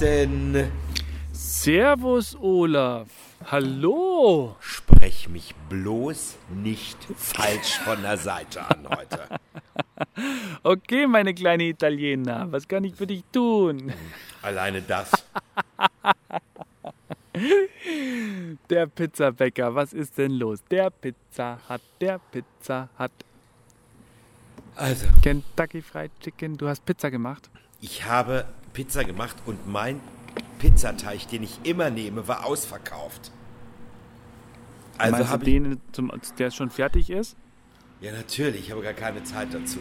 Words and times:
Thorsten. 0.00 0.72
Servus 1.30 2.34
Olaf. 2.40 3.08
Hallo. 3.50 4.56
Sprech 4.60 5.28
mich 5.28 5.54
bloß 5.68 6.38
nicht 6.62 6.96
falsch 7.16 7.78
von 7.80 8.00
der 8.00 8.16
Seite 8.16 8.62
an 8.62 8.88
heute. 8.88 9.20
Okay, 10.62 11.06
meine 11.06 11.34
kleine 11.34 11.64
Italiener, 11.64 12.50
was 12.50 12.66
kann 12.66 12.84
ich 12.84 12.94
für 12.94 13.06
dich 13.06 13.22
tun? 13.32 13.92
Alleine 14.42 14.82
das. 14.82 15.10
Der 18.70 18.86
Pizzabäcker, 18.86 19.74
was 19.74 19.92
ist 19.92 20.18
denn 20.18 20.32
los? 20.32 20.62
Der 20.70 20.90
Pizza 20.90 21.58
hat, 21.68 21.80
der 22.00 22.18
Pizza 22.18 22.88
hat. 22.98 23.12
Also, 24.76 25.06
Kentucky 25.22 25.80
Fried 25.80 26.10
Chicken, 26.20 26.56
du 26.56 26.68
hast 26.68 26.84
Pizza 26.84 27.10
gemacht? 27.10 27.50
Ich 27.80 28.04
habe 28.04 28.46
Pizza 28.72 29.04
gemacht 29.04 29.36
und 29.46 29.66
mein 29.68 30.00
Pizzateig, 30.58 31.28
den 31.28 31.42
ich 31.42 31.58
immer 31.64 31.90
nehme, 31.90 32.28
war 32.28 32.44
ausverkauft. 32.44 33.30
Also 34.98 35.16
Meinst 35.16 35.32
du 35.32 35.38
den, 35.38 35.80
zum, 35.92 36.12
der 36.38 36.50
schon 36.50 36.70
fertig 36.70 37.10
ist? 37.10 37.36
Ja, 38.00 38.12
natürlich, 38.12 38.66
ich 38.66 38.70
habe 38.70 38.82
gar 38.82 38.92
keine 38.92 39.24
Zeit 39.24 39.48
dazu. 39.52 39.78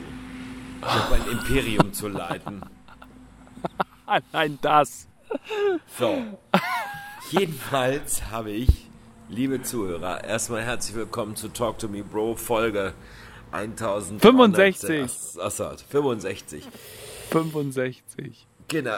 Ich 0.81 0.87
habe 0.87 1.15
ein 1.15 1.27
Imperium 1.29 1.91
zu 1.91 2.07
leiten. 2.07 2.61
Allein 4.05 4.57
das. 4.61 5.07
So. 5.97 6.39
Jedenfalls 7.31 8.31
habe 8.31 8.51
ich, 8.51 8.87
liebe 9.27 9.61
Zuhörer, 9.61 10.23
erstmal 10.23 10.63
herzlich 10.63 10.95
willkommen 10.95 11.35
zu 11.35 11.49
Talk 11.49 11.79
to 11.79 11.89
Me 11.89 12.03
Bro 12.03 12.35
Folge 12.35 12.93
1000. 13.51 14.21
65. 14.21 15.41
Achso, 15.41 15.71
65. 15.89 16.67
65. 17.29 18.47
Genau. 18.67 18.97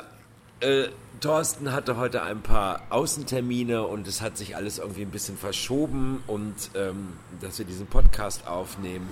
Äh, 0.60 0.90
Thorsten 1.20 1.72
hatte 1.72 1.98
heute 1.98 2.24
ein 2.24 2.42
paar 2.42 2.84
Außentermine 2.90 3.84
und 3.86 4.08
es 4.08 4.22
hat 4.22 4.38
sich 4.38 4.56
alles 4.56 4.80
irgendwie 4.80 5.02
ein 5.02 5.10
bisschen 5.10 5.38
verschoben 5.38 6.24
und 6.28 6.54
ähm, 6.76 7.14
dass 7.42 7.60
wir 7.60 7.66
diesen 7.66 7.88
Podcast 7.88 8.48
aufnehmen. 8.48 9.08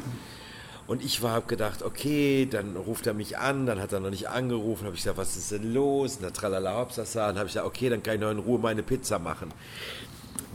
Und 0.87 1.03
ich 1.03 1.21
war, 1.21 1.33
hab 1.33 1.47
gedacht, 1.47 1.83
okay, 1.83 2.47
dann 2.49 2.75
ruft 2.75 3.05
er 3.05 3.13
mich 3.13 3.37
an, 3.37 3.67
dann 3.67 3.79
hat 3.79 3.93
er 3.93 3.99
noch 3.99 4.09
nicht 4.09 4.29
angerufen, 4.29 4.85
habe 4.85 4.95
ich 4.95 5.03
gesagt, 5.03 5.17
was 5.17 5.37
ist 5.37 5.51
denn 5.51 5.71
los? 5.71 6.15
Und 6.15 6.23
dann 6.23 6.33
tralala 6.33 6.77
hopsasa, 6.77 7.27
dann 7.27 7.37
habe 7.37 7.47
ich 7.47 7.53
gesagt, 7.53 7.67
okay, 7.67 7.89
dann 7.89 8.01
kann 8.01 8.15
ich 8.15 8.21
noch 8.21 8.31
in 8.31 8.39
Ruhe 8.39 8.57
meine 8.57 8.81
Pizza 8.81 9.19
machen. 9.19 9.53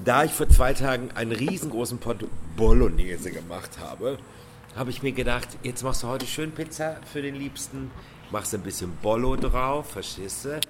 Da 0.04 0.24
ich 0.24 0.32
vor 0.32 0.48
zwei 0.48 0.74
Tagen 0.74 1.10
einen 1.14 1.30
riesengroßen 1.30 1.98
Pot 1.98 2.24
Bolognese 2.56 3.30
gemacht 3.30 3.78
habe, 3.78 4.18
habe 4.74 4.90
ich 4.90 5.04
mir 5.04 5.12
gedacht, 5.12 5.48
jetzt 5.62 5.84
machst 5.84 6.02
du 6.02 6.08
heute 6.08 6.26
schön 6.26 6.50
Pizza 6.50 6.96
für 7.12 7.22
den 7.22 7.36
Liebsten, 7.36 7.92
machst 8.34 8.52
ein 8.52 8.62
bisschen 8.62 8.92
Bollo 9.00 9.36
drauf, 9.36 9.90
verstehst 9.92 10.44
du? 10.44 10.60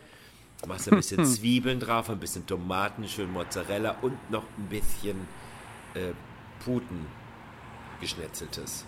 Machst 0.68 0.86
ein 0.92 0.96
bisschen 0.96 1.24
Zwiebeln 1.24 1.80
drauf, 1.80 2.10
ein 2.10 2.18
bisschen 2.18 2.46
Tomaten, 2.46 3.08
schön 3.08 3.30
Mozzarella 3.32 3.96
und 4.02 4.16
noch 4.30 4.44
ein 4.58 4.66
bisschen 4.68 5.26
äh, 5.94 6.12
Puten 6.62 7.06
geschnetzeltes. 8.00 8.84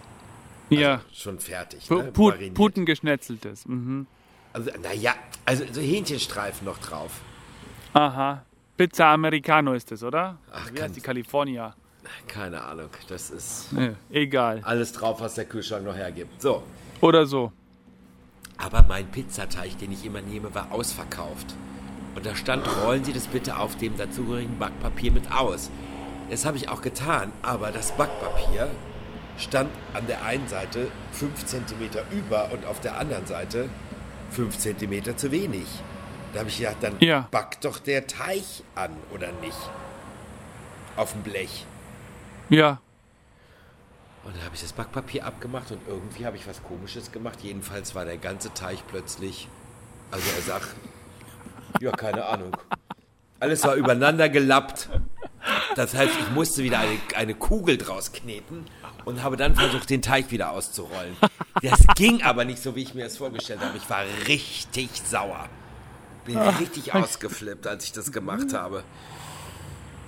Ja. 0.68 1.00
Schon 1.12 1.38
fertig. 1.38 1.88
Ne? 1.90 2.04
Put, 2.12 2.34
Mariniert. 2.34 2.54
Putengeschnetzeltes. 2.54 3.66
Mhm. 3.66 4.06
Also, 4.52 4.70
naja, 4.82 5.14
also 5.46 5.64
so 5.72 5.80
Hähnchenstreifen 5.80 6.66
noch 6.66 6.78
drauf. 6.78 7.12
Aha. 7.94 8.44
Pizza 8.76 9.06
Americano 9.06 9.72
ist 9.72 9.90
es, 9.92 10.02
oder? 10.02 10.38
Ach, 10.52 10.70
Wie 10.72 10.82
heißt 10.82 10.96
die 10.96 11.00
California? 11.00 11.74
Keine 12.28 12.62
Ahnung, 12.62 12.90
das 13.08 13.30
ist 13.30 13.72
Nee, 13.72 13.92
egal. 14.10 14.60
alles 14.64 14.92
drauf, 14.92 15.20
was 15.20 15.34
der 15.34 15.46
Kühlschrank 15.46 15.84
noch 15.84 15.94
hergibt. 15.96 16.40
So, 16.42 16.62
Oder 17.00 17.24
so. 17.26 17.52
Aber 18.66 18.84
mein 18.88 19.06
Pizzateig, 19.06 19.78
den 19.78 19.92
ich 19.92 20.04
immer 20.04 20.20
nehme, 20.20 20.52
war 20.54 20.72
ausverkauft. 20.72 21.54
Und 22.16 22.26
da 22.26 22.34
stand, 22.34 22.66
rollen 22.84 23.04
Sie 23.04 23.12
das 23.12 23.28
bitte 23.28 23.56
auf 23.58 23.76
dem 23.76 23.96
dazugehörigen 23.96 24.58
Backpapier 24.58 25.12
mit 25.12 25.30
aus. 25.30 25.70
Das 26.30 26.44
habe 26.44 26.56
ich 26.56 26.68
auch 26.68 26.82
getan, 26.82 27.30
aber 27.42 27.70
das 27.70 27.92
Backpapier 27.92 28.68
stand 29.38 29.70
an 29.94 30.06
der 30.08 30.24
einen 30.24 30.48
Seite 30.48 30.88
5 31.12 31.44
cm 31.46 31.90
über 32.10 32.50
und 32.52 32.64
auf 32.66 32.80
der 32.80 32.98
anderen 32.98 33.26
Seite 33.26 33.68
5 34.30 34.58
cm 34.58 35.16
zu 35.16 35.30
wenig. 35.30 35.66
Da 36.32 36.40
habe 36.40 36.48
ich 36.48 36.58
gedacht, 36.58 36.76
dann 36.80 36.96
Ja. 37.00 37.28
back 37.30 37.60
doch 37.60 37.78
der 37.78 38.06
Teig 38.06 38.42
an, 38.74 38.90
oder 39.14 39.28
nicht? 39.42 39.56
Auf 40.96 41.12
dem 41.12 41.22
Blech. 41.22 41.64
Ja. 42.48 42.80
Und 44.26 44.34
dann 44.34 44.44
habe 44.44 44.56
ich 44.56 44.60
das 44.60 44.72
Backpapier 44.72 45.24
abgemacht 45.24 45.70
und 45.70 45.80
irgendwie 45.86 46.26
habe 46.26 46.36
ich 46.36 46.48
was 46.48 46.60
Komisches 46.64 47.12
gemacht. 47.12 47.38
Jedenfalls 47.42 47.94
war 47.94 48.04
der 48.04 48.16
ganze 48.16 48.52
Teig 48.52 48.78
plötzlich, 48.88 49.46
also 50.10 50.24
er 50.34 50.42
sagt, 50.42 50.74
ja, 51.80 51.92
keine 51.92 52.26
Ahnung. 52.26 52.56
Alles 53.38 53.62
war 53.62 53.76
übereinander 53.76 54.28
gelappt. 54.28 54.88
Das 55.76 55.94
heißt, 55.94 56.12
ich 56.18 56.30
musste 56.30 56.64
wieder 56.64 56.80
eine, 56.80 56.98
eine 57.14 57.34
Kugel 57.34 57.78
draus 57.78 58.10
kneten 58.10 58.64
und 59.04 59.22
habe 59.22 59.36
dann 59.36 59.54
versucht, 59.54 59.90
den 59.90 60.02
Teig 60.02 60.32
wieder 60.32 60.50
auszurollen. 60.50 61.16
Das 61.62 61.86
ging 61.94 62.24
aber 62.24 62.44
nicht 62.44 62.60
so, 62.60 62.74
wie 62.74 62.82
ich 62.82 62.94
mir 62.94 63.04
das 63.04 63.18
vorgestellt 63.18 63.60
habe. 63.60 63.76
Ich 63.76 63.88
war 63.88 64.02
richtig 64.26 64.90
sauer. 65.04 65.48
Bin 66.24 66.36
richtig 66.36 66.94
ausgeflippt, 66.94 67.68
als 67.68 67.84
ich 67.84 67.92
das 67.92 68.10
gemacht 68.10 68.52
habe. 68.54 68.82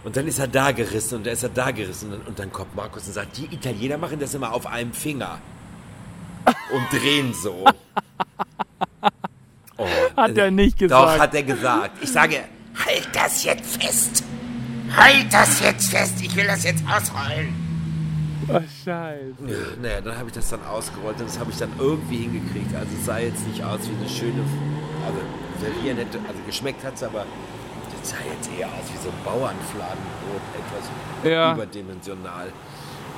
Und 0.04 0.16
dann 0.16 0.26
ist 0.26 0.38
er 0.38 0.48
da 0.48 0.70
gerissen 0.72 1.16
und 1.16 1.26
dann 1.26 1.32
ist 1.34 1.42
er 1.42 1.48
da 1.48 1.70
gerissen. 1.70 2.12
Und, 2.12 2.26
und 2.28 2.38
dann 2.38 2.52
kommt 2.52 2.74
Markus 2.74 3.06
und 3.06 3.12
sagt, 3.12 3.36
die 3.36 3.46
Italiener 3.46 3.98
machen 3.98 4.18
das 4.18 4.34
immer 4.34 4.52
auf 4.52 4.66
einem 4.66 4.92
Finger. 4.92 5.40
Und 6.46 7.00
drehen 7.00 7.34
so. 7.34 7.64
Oh, 9.80 9.86
Hat 10.16 10.36
er 10.36 10.50
nicht 10.50 10.74
Doch, 10.82 10.88
gesagt. 10.88 11.20
hat 11.20 11.34
er 11.36 11.42
gesagt. 11.44 12.02
Ich 12.02 12.10
sage, 12.10 12.40
halt 12.84 13.08
das 13.12 13.44
jetzt 13.44 13.80
fest. 13.80 14.24
Halt 14.96 15.32
das 15.32 15.60
jetzt 15.60 15.90
fest. 15.90 16.14
Ich 16.20 16.34
will 16.34 16.48
das 16.48 16.64
jetzt 16.64 16.82
ausrollen. 16.84 17.54
Ach, 18.48 18.60
scheiße. 18.84 19.34
Naja, 19.80 20.00
dann 20.00 20.18
habe 20.18 20.28
ich 20.28 20.34
das 20.34 20.48
dann 20.48 20.64
ausgerollt 20.64 21.20
und 21.20 21.28
das 21.28 21.38
habe 21.38 21.52
ich 21.52 21.58
dann 21.58 21.70
irgendwie 21.78 22.16
hingekriegt. 22.22 22.74
Also 22.74 22.88
es 22.98 23.06
sah 23.06 23.18
jetzt 23.18 23.46
nicht 23.46 23.62
aus 23.62 23.80
wie 23.88 23.94
eine 24.00 24.08
schöne, 24.08 24.42
also 25.06 25.20
servieren 25.60 25.98
hätte, 25.98 26.18
also 26.26 26.40
geschmeckt 26.44 26.82
hat 26.84 26.94
es, 26.94 27.04
aber 27.04 27.24
sah 28.08 28.16
jetzt 28.34 28.50
eher 28.58 28.66
aus 28.66 28.86
wie 28.92 28.98
so 28.98 29.08
ein 29.08 29.24
Bauernfladenbrot, 29.24 30.42
etwas 30.54 31.30
Ja. 31.30 31.54
überdimensional. 31.54 32.52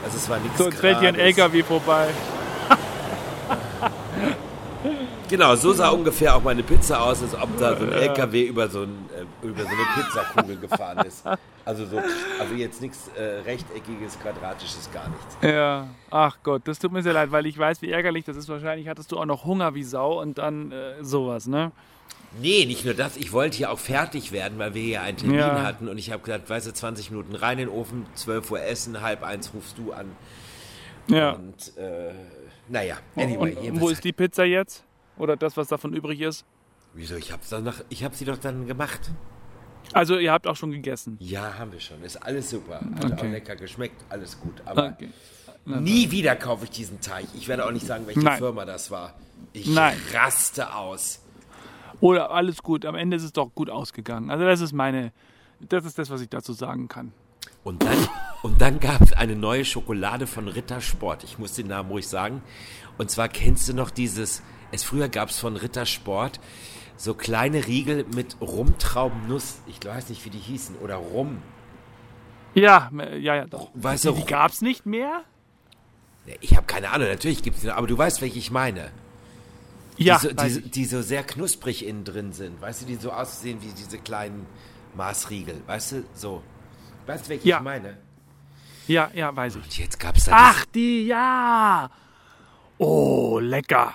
Also 0.04 0.16
es 0.16 0.28
war 0.28 0.38
nichts 0.38 0.58
So, 0.58 0.64
jetzt 0.64 0.78
fällt 0.80 0.98
hier 1.00 1.08
ein. 1.08 1.14
LKW 1.14 1.62
vorbei. 1.62 2.08
Genau, 5.28 5.54
so 5.54 5.72
sah 5.72 5.90
ungefähr 5.90 6.34
auch 6.34 6.42
meine 6.42 6.62
Pizza 6.64 7.00
aus, 7.02 7.22
als 7.22 7.34
ob 7.34 7.56
da 7.58 7.76
so 7.76 7.84
ein 7.84 7.92
LKW 7.92 8.46
über 8.46 8.68
so, 8.68 8.80
ein, 8.82 9.08
äh, 9.42 9.46
über 9.46 9.62
so 9.62 9.68
eine 9.68 9.84
Pizzakugel 9.94 10.56
gefahren 10.56 11.06
ist. 11.06 11.24
Also, 11.64 11.86
so, 11.86 11.98
also 12.40 12.54
jetzt 12.56 12.80
nichts 12.80 13.08
äh, 13.16 13.40
rechteckiges, 13.46 14.18
quadratisches, 14.18 14.90
gar 14.92 15.08
nichts. 15.08 15.36
Ja. 15.42 15.86
Ach 16.10 16.36
Gott, 16.42 16.62
das 16.64 16.80
tut 16.80 16.90
mir 16.90 17.02
sehr 17.02 17.12
leid, 17.12 17.30
weil 17.30 17.46
ich 17.46 17.56
weiß, 17.56 17.80
wie 17.82 17.90
ärgerlich 17.92 18.24
das 18.24 18.36
ist. 18.36 18.48
Wahrscheinlich 18.48 18.88
hattest 18.88 19.12
du 19.12 19.18
auch 19.18 19.26
noch 19.26 19.44
Hunger 19.44 19.72
wie 19.74 19.84
Sau 19.84 20.20
und 20.20 20.38
dann 20.38 20.72
äh, 20.72 20.94
sowas, 21.04 21.46
ne? 21.46 21.70
Nee, 22.38 22.64
nicht 22.66 22.84
nur 22.84 22.94
das, 22.94 23.16
ich 23.16 23.32
wollte 23.32 23.58
ja 23.58 23.70
auch 23.70 23.78
fertig 23.78 24.30
werden, 24.30 24.58
weil 24.58 24.74
wir 24.74 24.84
ja 24.84 25.02
einen 25.02 25.16
Termin 25.16 25.38
Ja. 25.38 25.62
hatten 25.62 25.88
und 25.88 25.98
ich 25.98 26.12
habe 26.12 26.22
gesagt, 26.22 26.48
weißt 26.48 26.68
du, 26.68 26.72
20 26.72 27.10
Minuten 27.10 27.34
rein 27.34 27.58
in 27.58 27.66
den 27.66 27.74
Ofen, 27.74 28.06
12 28.14 28.50
Uhr 28.52 28.62
essen, 28.62 29.00
halb 29.00 29.22
eins 29.24 29.52
rufst 29.52 29.78
du 29.78 29.92
an. 29.92 30.12
Ja. 31.08 31.32
Und 31.32 31.76
äh, 31.76 32.12
naja, 32.68 32.98
anyway. 33.16 33.56
und, 33.70 33.80
wo 33.80 33.88
ist 33.88 34.04
die 34.04 34.12
Pizza 34.12 34.44
jetzt? 34.44 34.84
Oder 35.18 35.36
das, 35.36 35.56
was 35.56 35.68
davon 35.68 35.92
übrig 35.92 36.20
ist? 36.20 36.44
Wieso, 36.94 37.16
ich 37.16 37.32
hab's 37.32 37.48
dann 37.48 37.64
noch, 37.64 37.76
ich 37.88 38.04
hab 38.04 38.14
sie 38.14 38.24
doch 38.24 38.38
dann 38.38 38.66
gemacht. 38.66 39.10
Also, 39.92 40.18
ihr 40.18 40.30
habt 40.30 40.46
auch 40.46 40.54
schon 40.56 40.70
gegessen. 40.70 41.16
Ja, 41.18 41.58
haben 41.58 41.72
wir 41.72 41.80
schon, 41.80 42.02
ist 42.04 42.16
alles 42.16 42.50
super. 42.50 42.80
Hat 42.96 43.06
auch 43.06 43.10
Okay. 43.18 43.30
lecker 43.32 43.56
geschmeckt, 43.56 44.04
alles 44.08 44.38
gut. 44.40 44.62
Aber 44.66 44.94
Okay. 44.96 45.08
Nie 45.66 46.10
wieder 46.10 46.36
kaufe 46.36 46.64
ich 46.64 46.70
diesen 46.70 47.00
Teig. 47.00 47.26
Ich 47.36 47.48
werde 47.48 47.66
auch 47.66 47.70
nicht 47.72 47.86
sagen, 47.86 48.06
welche 48.06 48.20
Nein. 48.20 48.38
Firma 48.38 48.64
das 48.64 48.90
war. 48.90 49.14
Ich 49.52 49.66
Nein. 49.66 49.96
raste 50.14 50.74
aus. 50.74 51.20
Oder 52.00 52.30
alles 52.30 52.62
gut, 52.62 52.84
am 52.86 52.94
Ende 52.94 53.16
ist 53.16 53.24
es 53.24 53.32
doch 53.32 53.54
gut 53.54 53.70
ausgegangen. 53.70 54.30
Also, 54.30 54.44
das 54.44 54.60
ist 54.60 54.72
meine, 54.72 55.12
das 55.60 55.84
ist 55.84 55.98
das, 55.98 56.10
was 56.10 56.20
ich 56.20 56.28
dazu 56.28 56.52
sagen 56.52 56.88
kann. 56.88 57.12
Und 57.62 57.82
dann, 57.82 58.08
und 58.42 58.60
dann 58.60 58.80
gab 58.80 59.00
es 59.02 59.12
eine 59.12 59.36
neue 59.36 59.64
Schokolade 59.64 60.26
von 60.26 60.48
Rittersport. 60.48 61.24
Ich 61.24 61.38
muss 61.38 61.54
den 61.54 61.66
Namen 61.66 61.90
ruhig 61.90 62.08
sagen. 62.08 62.42
Und 62.98 63.10
zwar 63.10 63.28
kennst 63.28 63.68
du 63.68 63.74
noch 63.74 63.90
dieses, 63.90 64.42
es 64.72 64.82
früher 64.84 65.08
gab 65.08 65.28
es 65.28 65.38
von 65.38 65.56
Rittersport 65.56 66.40
so 66.96 67.14
kleine 67.14 67.66
Riegel 67.66 68.04
mit 68.14 68.36
Rumtraubennuss. 68.40 69.60
Ich 69.66 69.84
weiß 69.84 70.10
nicht, 70.10 70.24
wie 70.24 70.30
die 70.30 70.38
hießen. 70.38 70.76
Oder 70.76 70.96
Rum. 70.96 71.42
Ja, 72.54 72.90
ja, 72.92 73.34
ja, 73.36 73.46
doch. 73.46 73.70
Weißt 73.74 74.04
Die, 74.04 74.08
du, 74.08 74.14
die 74.14 74.24
gab's 74.24 74.60
nicht 74.60 74.86
mehr? 74.86 75.22
ich 76.40 76.56
habe 76.56 76.66
keine 76.66 76.90
Ahnung, 76.90 77.08
natürlich 77.08 77.42
gibt 77.42 77.56
es 77.56 77.64
noch, 77.64 77.74
aber 77.74 77.86
du 77.86 77.96
weißt, 77.96 78.20
welche 78.20 78.38
ich 78.38 78.50
meine. 78.50 78.90
Ja, 80.04 80.18
die, 80.18 80.26
so, 80.28 80.60
die, 80.60 80.70
die 80.70 80.84
so 80.86 81.02
sehr 81.02 81.22
knusprig 81.22 81.84
innen 81.86 82.04
drin 82.04 82.32
sind. 82.32 82.60
Weißt 82.60 82.82
du, 82.82 82.86
die 82.86 82.96
so 82.96 83.12
aussehen 83.12 83.58
wie 83.62 83.72
diese 83.72 83.98
kleinen 83.98 84.46
Maßriegel. 84.96 85.62
Weißt 85.66 85.92
du, 85.92 86.04
so. 86.14 86.42
Weißt 87.06 87.26
du, 87.26 87.30
welche 87.30 87.48
Ja. 87.48 87.58
ich 87.58 87.62
meine? 87.64 87.96
ja, 88.86 89.10
ja, 89.14 89.34
weiß 89.34 89.56
ich. 89.56 89.62
Und 89.62 89.78
jetzt 89.78 90.00
gab 90.00 90.16
es 90.16 90.24
da 90.24 90.32
Ach, 90.34 90.64
die, 90.74 91.06
ja. 91.06 91.90
Oh, 92.78 93.38
lecker. 93.40 93.94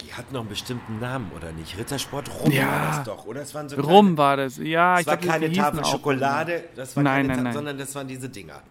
Die 0.00 0.12
hat 0.14 0.32
noch 0.32 0.40
einen 0.40 0.48
bestimmten 0.48 0.98
Namen, 0.98 1.30
oder 1.36 1.52
nicht? 1.52 1.76
Rittersport 1.76 2.28
Rum 2.40 2.50
Ja. 2.50 2.66
war 2.66 2.88
das 2.96 3.02
doch, 3.04 3.26
oder? 3.26 3.42
Es 3.42 3.54
waren 3.54 3.68
so 3.68 3.76
Rum 3.76 3.86
kleine, 4.06 4.16
war 4.18 4.36
das. 4.38 4.56
Ja, 4.56 4.94
es 4.94 5.00
ich 5.02 5.06
war 5.06 5.16
glaub, 5.18 5.32
keine 5.32 5.52
Tafel 5.52 5.84
Schokolade, 5.84 6.64
das 6.74 6.96
war 6.96 7.02
Nein, 7.02 7.26
keine 7.26 7.34
nein, 7.34 7.44
nein. 7.44 7.52
sondern 7.52 7.78
das 7.78 7.94
waren 7.94 8.08
diese 8.08 8.28
Dinger. 8.28 8.62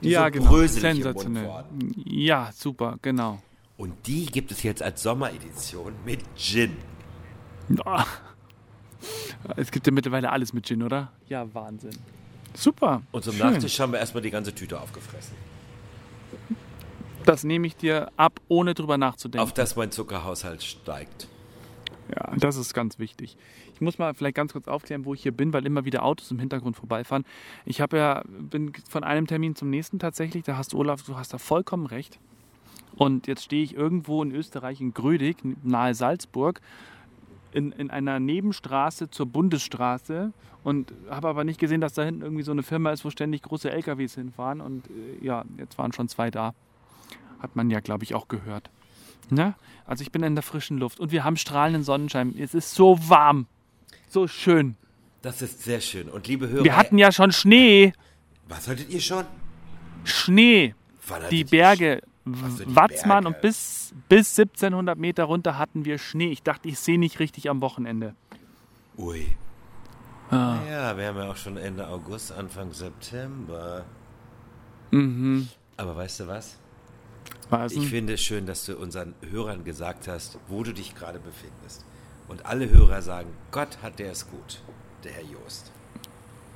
Die 0.00 0.08
Ja, 0.10 0.24
so 0.24 0.30
genau. 0.30 0.66
Sensationell. 0.66 1.64
Ja, 2.06 2.50
super, 2.56 2.96
genau. 3.02 3.40
Und 3.82 4.06
die 4.06 4.26
gibt 4.26 4.52
es 4.52 4.62
jetzt 4.62 4.80
als 4.80 5.02
Sommeredition 5.02 5.92
mit 6.04 6.20
Gin. 6.36 6.76
Ah. 7.84 8.06
Es 9.56 9.72
gibt 9.72 9.88
ja 9.88 9.92
mittlerweile 9.92 10.30
alles 10.30 10.52
mit 10.52 10.66
Gin, 10.66 10.84
oder? 10.84 11.10
Ja, 11.28 11.52
Wahnsinn. 11.52 11.98
Super. 12.54 13.02
Und 13.10 13.24
zum 13.24 13.34
schön. 13.34 13.50
Nachtisch 13.50 13.80
haben 13.80 13.90
wir 13.90 13.98
erstmal 13.98 14.22
die 14.22 14.30
ganze 14.30 14.54
Tüte 14.54 14.80
aufgefressen. 14.80 15.34
Das 17.24 17.42
nehme 17.42 17.66
ich 17.66 17.74
dir 17.74 18.12
ab, 18.16 18.40
ohne 18.46 18.74
drüber 18.74 18.98
nachzudenken. 18.98 19.42
Auf 19.42 19.52
dass 19.52 19.74
mein 19.74 19.90
Zuckerhaushalt 19.90 20.62
steigt. 20.62 21.26
Ja, 22.14 22.36
das 22.36 22.54
ist 22.54 22.74
ganz 22.74 23.00
wichtig. 23.00 23.36
Ich 23.74 23.80
muss 23.80 23.98
mal 23.98 24.14
vielleicht 24.14 24.36
ganz 24.36 24.52
kurz 24.52 24.68
aufklären, 24.68 25.04
wo 25.06 25.12
ich 25.14 25.24
hier 25.24 25.32
bin, 25.32 25.52
weil 25.52 25.66
immer 25.66 25.84
wieder 25.84 26.04
Autos 26.04 26.30
im 26.30 26.38
Hintergrund 26.38 26.76
vorbeifahren. 26.76 27.24
Ich 27.64 27.80
habe 27.80 27.96
ja, 27.96 28.22
bin 28.28 28.72
von 28.88 29.02
einem 29.02 29.26
Termin 29.26 29.56
zum 29.56 29.70
nächsten 29.70 29.98
tatsächlich. 29.98 30.44
Da 30.44 30.56
hast 30.56 30.72
du, 30.72 30.78
Olaf, 30.78 31.02
du 31.02 31.16
hast 31.16 31.34
da 31.34 31.38
vollkommen 31.38 31.86
recht. 31.86 32.20
Und 33.02 33.26
jetzt 33.26 33.42
stehe 33.42 33.64
ich 33.64 33.74
irgendwo 33.74 34.22
in 34.22 34.32
Österreich, 34.32 34.80
in 34.80 34.94
Grödig, 34.94 35.38
nahe 35.64 35.92
Salzburg, 35.92 36.60
in, 37.50 37.72
in 37.72 37.90
einer 37.90 38.20
Nebenstraße 38.20 39.10
zur 39.10 39.26
Bundesstraße 39.26 40.32
und 40.62 40.92
habe 41.10 41.28
aber 41.28 41.42
nicht 41.42 41.58
gesehen, 41.58 41.80
dass 41.80 41.94
da 41.94 42.04
hinten 42.04 42.22
irgendwie 42.22 42.44
so 42.44 42.52
eine 42.52 42.62
Firma 42.62 42.92
ist, 42.92 43.04
wo 43.04 43.10
ständig 43.10 43.42
große 43.42 43.70
LKWs 43.70 44.14
hinfahren. 44.14 44.60
Und 44.60 44.86
äh, 44.86 45.24
ja, 45.24 45.44
jetzt 45.58 45.76
waren 45.78 45.92
schon 45.92 46.08
zwei 46.08 46.30
da. 46.30 46.54
Hat 47.40 47.56
man 47.56 47.70
ja, 47.70 47.80
glaube 47.80 48.04
ich, 48.04 48.14
auch 48.14 48.28
gehört. 48.28 48.70
Ne? 49.30 49.54
Also 49.84 50.02
ich 50.02 50.12
bin 50.12 50.22
in 50.22 50.36
der 50.36 50.44
frischen 50.44 50.78
Luft 50.78 51.00
und 51.00 51.10
wir 51.10 51.24
haben 51.24 51.36
strahlenden 51.36 51.82
Sonnenschein. 51.82 52.36
Es 52.38 52.54
ist 52.54 52.72
so 52.74 52.96
warm, 53.08 53.46
so 54.08 54.28
schön. 54.28 54.76
Das 55.22 55.42
ist 55.42 55.64
sehr 55.64 55.80
schön. 55.80 56.08
Und 56.08 56.28
liebe 56.28 56.48
Hörer, 56.48 56.64
Wir 56.64 56.76
hatten 56.76 56.98
ja 56.98 57.10
schon 57.10 57.32
Schnee, 57.32 57.92
was 58.48 58.68
hattet 58.68 58.90
ihr 58.90 59.00
schon? 59.00 59.24
Schnee. 60.04 60.74
Die 61.30 61.44
Berge, 61.44 62.00
Watzmann 62.24 63.24
Berge. 63.24 63.36
und 63.36 63.40
bis, 63.40 63.92
bis 64.08 64.38
1700 64.38 64.98
Meter 64.98 65.24
runter 65.24 65.58
hatten 65.58 65.84
wir 65.84 65.98
Schnee. 65.98 66.30
Ich 66.30 66.42
dachte, 66.42 66.68
ich 66.68 66.78
sehe 66.78 66.98
nicht 66.98 67.18
richtig 67.18 67.50
am 67.50 67.60
Wochenende. 67.60 68.14
Ui. 68.96 69.36
Ah. 70.30 70.58
Ja, 70.68 70.96
wir 70.96 71.08
haben 71.08 71.18
ja 71.18 71.30
auch 71.30 71.36
schon 71.36 71.56
Ende 71.56 71.86
August, 71.88 72.32
Anfang 72.32 72.72
September. 72.72 73.84
Mhm. 74.90 75.48
Aber 75.76 75.96
weißt 75.96 76.20
du 76.20 76.26
was? 76.28 76.58
Was 77.50 77.72
Ich 77.72 77.88
finde 77.88 78.14
es 78.14 78.22
schön, 78.22 78.46
dass 78.46 78.64
du 78.64 78.76
unseren 78.76 79.14
Hörern 79.28 79.64
gesagt 79.64 80.08
hast, 80.08 80.38
wo 80.48 80.62
du 80.62 80.72
dich 80.72 80.94
gerade 80.94 81.18
befindest. 81.18 81.84
Und 82.28 82.46
alle 82.46 82.70
Hörer 82.70 83.02
sagen, 83.02 83.30
Gott 83.50 83.78
hat 83.82 83.98
der 83.98 84.12
es 84.12 84.30
gut, 84.30 84.62
der 85.04 85.12
Herr 85.12 85.24
Joost. 85.24 85.70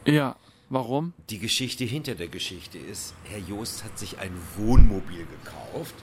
Ja, 0.07 0.37
warum? 0.69 1.13
Die 1.31 1.39
Geschichte 1.39 1.85
hinter 1.85 2.15
der 2.15 2.29
Geschichte 2.29 2.79
ist, 2.79 3.15
Herr 3.25 3.39
Joost 3.39 3.85
hat 3.85 3.99
sich 3.99 4.19
ein 4.19 4.33
Wohnmobil 4.57 5.27
gekauft 5.27 5.95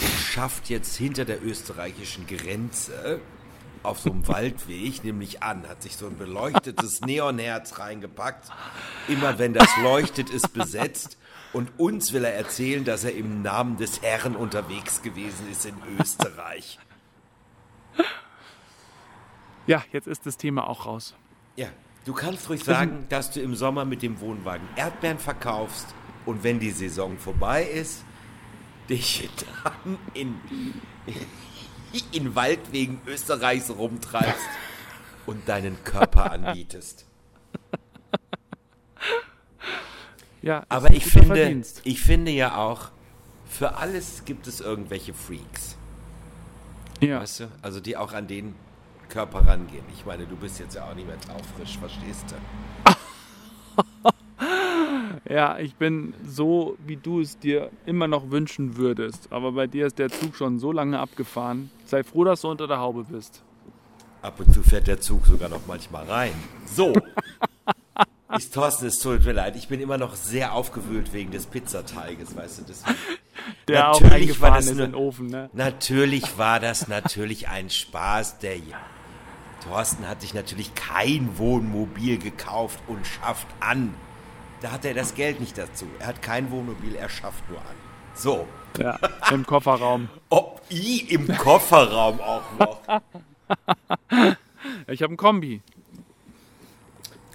und 0.00 0.20
schafft 0.20 0.68
jetzt 0.70 0.96
hinter 0.96 1.24
der 1.24 1.44
österreichischen 1.44 2.26
Grenze 2.26 3.20
auf 3.82 3.98
so 3.98 4.10
einem 4.10 4.26
Waldweg 4.28 5.02
nämlich 5.04 5.42
an, 5.42 5.68
hat 5.68 5.82
sich 5.82 5.96
so 5.96 6.06
ein 6.06 6.16
beleuchtetes 6.16 7.00
Neonherz 7.06 7.78
reingepackt. 7.78 8.50
Immer 9.08 9.38
wenn 9.38 9.54
das 9.54 9.68
leuchtet, 9.82 10.30
ist 10.30 10.52
besetzt. 10.52 11.18
Und 11.52 11.78
uns 11.78 12.12
will 12.12 12.24
er 12.24 12.34
erzählen, 12.34 12.84
dass 12.84 13.04
er 13.04 13.14
im 13.14 13.42
Namen 13.42 13.76
des 13.76 14.00
Herrn 14.00 14.36
unterwegs 14.36 15.02
gewesen 15.02 15.50
ist 15.50 15.66
in 15.66 15.74
Österreich. 15.98 16.78
Ja, 19.66 19.84
jetzt 19.92 20.06
ist 20.06 20.26
das 20.26 20.36
Thema 20.36 20.68
auch 20.68 20.86
raus. 20.86 21.14
Ja, 21.56 21.68
du 22.04 22.12
kannst 22.12 22.48
ruhig 22.48 22.64
sagen, 22.64 23.06
dass 23.08 23.30
du 23.30 23.40
im 23.40 23.54
Sommer 23.54 23.84
mit 23.84 24.02
dem 24.02 24.20
Wohnwagen 24.20 24.66
Erdbeeren 24.76 25.18
verkaufst 25.18 25.86
und 26.26 26.42
wenn 26.44 26.60
die 26.60 26.70
Saison 26.70 27.18
vorbei 27.18 27.64
ist, 27.64 28.04
dich 28.88 29.28
dann 29.64 29.98
in, 30.14 30.34
in 32.12 32.34
Waldwegen 32.34 33.00
Österreichs 33.06 33.70
rumtreibst 33.70 34.46
und 35.26 35.48
deinen 35.48 35.82
Körper 35.84 36.30
anbietest. 36.32 37.06
Ja, 40.42 40.64
Aber 40.68 40.90
ich 40.90 41.06
finde, 41.06 41.36
Verdienst. 41.36 41.82
ich 41.84 42.00
finde 42.02 42.32
ja 42.32 42.56
auch, 42.56 42.90
für 43.48 43.76
alles 43.76 44.24
gibt 44.24 44.48
es 44.48 44.60
irgendwelche 44.60 45.14
Freaks. 45.14 45.76
Ja. 47.00 47.20
Weißt 47.20 47.40
du? 47.40 47.48
Also 47.62 47.78
die 47.78 47.96
auch 47.96 48.12
an 48.12 48.26
den 48.26 48.56
Körper 49.12 49.46
rangehen. 49.46 49.84
Ich 49.94 50.06
meine, 50.06 50.24
du 50.24 50.36
bist 50.36 50.58
jetzt 50.58 50.74
ja 50.74 50.84
auch 50.88 50.94
nicht 50.94 51.06
mehr 51.06 51.20
taufrisch, 51.20 51.78
verstehst 51.78 52.24
du? 52.86 52.92
ja, 55.32 55.58
ich 55.58 55.74
bin 55.74 56.14
so, 56.26 56.76
wie 56.86 56.96
du 56.96 57.20
es 57.20 57.38
dir 57.38 57.70
immer 57.86 58.08
noch 58.08 58.30
wünschen 58.30 58.76
würdest. 58.76 59.28
Aber 59.30 59.52
bei 59.52 59.66
dir 59.66 59.86
ist 59.86 59.98
der 59.98 60.10
Zug 60.10 60.34
schon 60.36 60.58
so 60.58 60.72
lange 60.72 60.98
abgefahren. 60.98 61.70
Sei 61.84 62.02
froh, 62.02 62.24
dass 62.24 62.40
du 62.40 62.48
unter 62.50 62.66
der 62.66 62.78
Haube 62.78 63.04
bist. 63.04 63.42
Ab 64.22 64.38
und 64.40 64.52
zu 64.54 64.62
fährt 64.62 64.86
der 64.86 65.00
Zug 65.00 65.26
sogar 65.26 65.48
noch 65.48 65.66
manchmal 65.66 66.04
rein. 66.04 66.32
So. 66.66 66.92
Ich, 68.38 68.50
Thorsten, 68.50 68.86
es 68.86 68.98
tut 68.98 69.22
mir 69.26 69.32
leid. 69.32 69.56
Ich 69.56 69.68
bin 69.68 69.78
immer 69.78 69.98
noch 69.98 70.14
sehr 70.14 70.54
aufgewühlt 70.54 71.12
wegen 71.12 71.32
des 71.32 71.44
Pizzateiges, 71.44 72.34
weißt 72.34 72.60
du. 72.60 72.62
Deswegen. 72.66 72.96
Der 73.68 73.90
auch 73.90 74.00
Natürlich 74.00 74.40
war 74.40 74.52
eingefahren 74.52 74.54
das 74.54 74.66
ist 74.68 74.76
nur- 74.76 74.84
in 74.86 74.92
den 74.92 74.98
Ofen, 74.98 75.26
ne? 75.26 75.50
Natürlich 75.52 76.38
war 76.38 76.58
das 76.58 76.88
natürlich 76.88 77.48
ein 77.48 77.68
Spaß. 77.68 78.38
Der 78.38 78.56
Thorsten 79.64 80.08
hat 80.08 80.20
sich 80.20 80.34
natürlich 80.34 80.74
kein 80.74 81.38
Wohnmobil 81.38 82.18
gekauft 82.18 82.80
und 82.88 83.06
schafft 83.06 83.46
an. 83.60 83.94
Da 84.60 84.72
hat 84.72 84.84
er 84.84 84.94
das 84.94 85.14
Geld 85.14 85.40
nicht 85.40 85.58
dazu. 85.58 85.86
Er 85.98 86.08
hat 86.08 86.22
kein 86.22 86.50
Wohnmobil, 86.50 86.94
er 86.94 87.08
schafft 87.08 87.48
nur 87.48 87.58
an. 87.58 87.76
So. 88.14 88.46
Ja, 88.78 88.98
im 89.30 89.44
Kofferraum. 89.44 90.08
Oh, 90.30 90.56
i, 90.70 91.00
im 91.08 91.28
Kofferraum 91.28 92.20
auch 92.20 92.42
noch. 92.58 92.80
Ich 94.86 95.02
habe 95.02 95.10
einen 95.10 95.16
Kombi. 95.16 95.60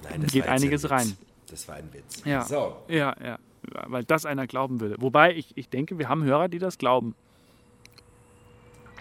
Nein, 0.04 0.22
das 0.22 0.32
Geht 0.32 0.48
einiges 0.48 0.86
ein 0.86 0.92
rein. 0.92 1.18
Das 1.50 1.68
war 1.68 1.76
ein 1.76 1.94
Witz. 1.94 2.24
Ja. 2.26 2.44
So. 2.44 2.78
Ja, 2.88 3.16
ja. 3.24 3.38
Weil 3.88 4.06
das 4.06 4.26
einer 4.26 4.48
glauben 4.48 4.80
würde. 4.80 4.96
Wobei, 5.00 5.36
ich, 5.36 5.56
ich 5.58 5.70
denke, 5.70 6.00
wir 6.00 6.08
haben 6.08 6.24
Hörer, 6.24 6.48
die 6.48 6.60
das 6.60 6.78
glauben. 6.78 7.16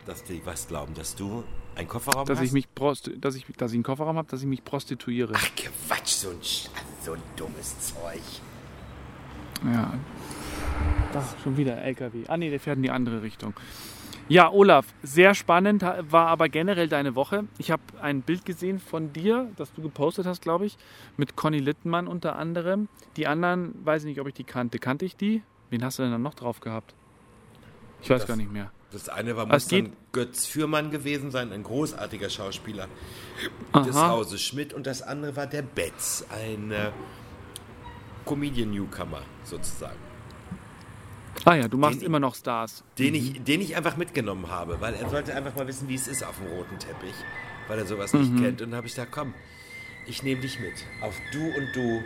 Dass 0.07 0.23
die 0.25 0.41
was 0.45 0.69
glauben, 0.69 0.95
dass 0.95 1.17
du 1.17 1.43
einen 1.75 1.89
Kofferraum 1.89 2.27
Dass 2.27 2.39
hast? 2.39 2.47
ich 2.47 2.53
mich 2.53 2.69
dass 3.21 3.35
ich, 3.35 3.45
dass 3.57 3.73
ich 3.73 3.77
einen 3.77 3.83
Kofferraum 3.83 4.17
habe, 4.17 4.29
dass 4.29 4.41
ich 4.41 4.47
mich 4.47 4.65
prostituiere. 4.65 5.33
Ach, 5.35 5.49
Quatsch, 5.89 6.09
so 6.13 6.31
ein, 6.31 6.37
so 7.03 7.13
ein 7.13 7.23
dummes 7.37 7.77
Zeug. 7.93 8.21
Ja. 9.65 9.93
Da, 11.13 11.25
schon 11.43 11.57
wieder 11.57 11.77
LKW. 11.79 12.25
Ah 12.29 12.37
nee, 12.37 12.51
der 12.51 12.61
fährt 12.61 12.77
in 12.77 12.83
die 12.85 12.91
andere 12.91 13.23
Richtung. 13.23 13.55
Ja, 14.29 14.51
Olaf, 14.51 14.87
sehr 15.03 15.35
spannend 15.35 15.83
war 15.83 16.27
aber 16.29 16.49
generell 16.49 16.89
deine 16.89 17.15
Woche. 17.15 17.45
Ich 17.59 17.71
habe 17.71 17.83
ein 18.03 18.23
Bild 18.23 18.45
gesehen 18.45 18.81
von 18.81 19.13
dir, 19.13 19.51
das 19.57 19.73
du 19.73 19.83
gepostet 19.83 20.27
hast, 20.27 20.43
glaube 20.43 20.67
ich, 20.67 20.77
mit 21.17 21.37
Conny 21.37 21.59
Littenmann 21.61 22.09
unter 22.09 22.37
anderem. 22.37 22.89
Die 23.17 23.27
anderen, 23.29 23.75
weiß 23.85 24.03
ich 24.03 24.09
nicht, 24.09 24.21
ob 24.21 24.27
ich 24.27 24.35
die 24.35 24.43
kannte. 24.45 24.79
Kannte 24.81 25.05
ich 25.05 25.17
die? 25.17 25.43
Wen 25.71 25.85
hast 25.85 25.99
du 25.99 26.03
denn 26.03 26.11
dann 26.13 26.23
noch 26.23 26.35
drauf 26.35 26.59
gehabt? 26.61 26.95
Ich 28.03 28.11
weiß 28.11 28.23
Das- 28.23 28.29
gar 28.29 28.37
nicht 28.37 28.53
mehr. 28.53 28.71
Das 28.93 29.09
eine 29.09 29.37
war 29.37 29.47
muss 29.47 29.67
dann 29.67 29.93
Götz 30.13 30.47
Fürmann 30.47 30.91
gewesen 30.91 31.31
sein, 31.31 31.53
ein 31.53 31.63
großartiger 31.65 32.31
Schauspieler 32.31 32.87
des 33.85 33.97
Aha. 33.97 34.09
Hauses 34.11 34.41
Schmidt. 34.43 34.73
Und 34.73 34.87
das 34.87 35.03
andere 35.03 35.35
war 35.37 35.47
der 35.47 35.63
Betz, 35.63 36.25
ein 36.31 36.71
äh, 36.71 36.91
Comedian-Newcomer 38.25 39.23
sozusagen. 39.45 39.99
Ah 41.45 41.55
ja, 41.55 41.69
du 41.69 41.77
machst 41.79 42.01
Den- 42.01 42.07
immer 42.07 42.21
noch 42.21 42.35
Stars. 42.35 42.83
Den, 42.99 43.15
ich, 43.15 43.43
den 43.45 43.61
ich 43.61 43.77
einfach 43.77 43.97
mitgenommen 43.97 44.49
habe, 44.51 44.81
weil 44.81 44.95
er 44.95 45.09
sollte 45.11 45.35
einfach 45.35 45.55
mal 45.55 45.67
wissen, 45.67 45.89
wie 45.89 45.95
es 45.95 46.09
ist 46.09 46.25
auf 46.25 46.39
dem 46.39 46.47
roten 46.47 46.79
Teppich, 46.79 47.15
weil 47.69 47.79
er 47.79 47.87
sowas 47.87 48.13
nicht 48.15 48.37
kennt. 48.37 48.63
Und 48.63 48.71
dann 48.71 48.77
habe 48.77 48.87
ich 48.87 48.95
gesagt, 48.95 49.13
komm, 49.13 49.35
ich 50.07 50.23
nehme 50.23 50.41
dich 50.41 50.59
mit. 50.61 50.73
Auf 51.03 51.15
Du 51.33 51.45
und 51.45 51.69
Du 51.75 52.03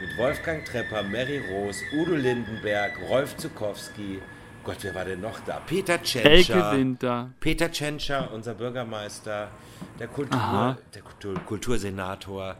mit 0.00 0.18
Wolfgang 0.18 0.64
Trepper, 0.64 1.02
Mary 1.04 1.40
Roos, 1.50 1.80
Udo 1.94 2.14
Lindenberg, 2.14 2.92
Rolf 3.08 3.36
Zukowski. 3.36 4.20
Gott, 4.64 4.78
wer 4.80 4.94
war 4.94 5.04
denn 5.04 5.20
noch 5.20 5.40
da? 5.40 5.60
Peter 5.60 5.94
Elke 5.94 6.04
Tschentscher. 6.04 6.72
Winter. 6.72 7.30
Peter 7.38 7.70
Tschentscher, 7.70 8.30
unser 8.32 8.54
Bürgermeister, 8.54 9.50
der, 9.98 10.08
Kultur, 10.08 10.78
der 10.94 11.02
Kultur, 11.02 11.34
Kultursenator. 11.46 12.56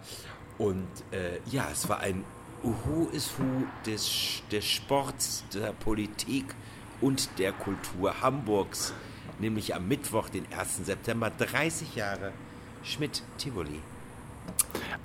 Und 0.59 0.87
äh, 1.11 1.39
ja, 1.51 1.69
es 1.73 1.89
war 1.89 2.01
ein 2.01 2.23
Who 2.63 3.09
is 3.11 3.33
Who 3.39 3.67
des, 3.87 4.43
des 4.53 4.67
Sports, 4.67 5.45
der 5.55 5.73
Politik 5.73 6.55
und 7.01 7.39
der 7.39 7.53
Kultur 7.53 8.21
Hamburgs. 8.21 8.93
Nämlich 9.39 9.75
am 9.75 9.89
Mittwoch, 9.89 10.29
den 10.29 10.47
1. 10.53 10.85
September, 10.85 11.31
30 11.31 11.97
Jahre 11.97 12.33
Schmidt 12.83 13.23
Tivoli. 13.39 13.81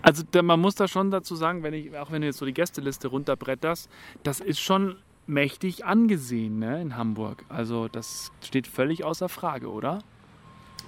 Also 0.01 0.23
da, 0.29 0.41
man 0.41 0.59
muss 0.59 0.75
da 0.75 0.87
schon 0.87 1.11
dazu 1.11 1.35
sagen, 1.35 1.63
wenn 1.63 1.73
ich, 1.73 1.97
auch 1.97 2.11
wenn 2.11 2.21
du 2.21 2.27
jetzt 2.27 2.37
so 2.37 2.45
die 2.45 2.53
Gästeliste 2.53 3.07
runterbretterst, 3.07 3.89
das 4.23 4.39
ist 4.41 4.59
schon 4.59 4.97
mächtig 5.29 5.85
angesehen 5.85 6.59
ne, 6.59 6.81
in 6.81 6.97
Hamburg. 6.97 7.45
Also 7.49 7.87
das 7.87 8.31
steht 8.43 8.67
völlig 8.67 9.03
außer 9.03 9.29
Frage, 9.29 9.69
oder? 9.71 9.99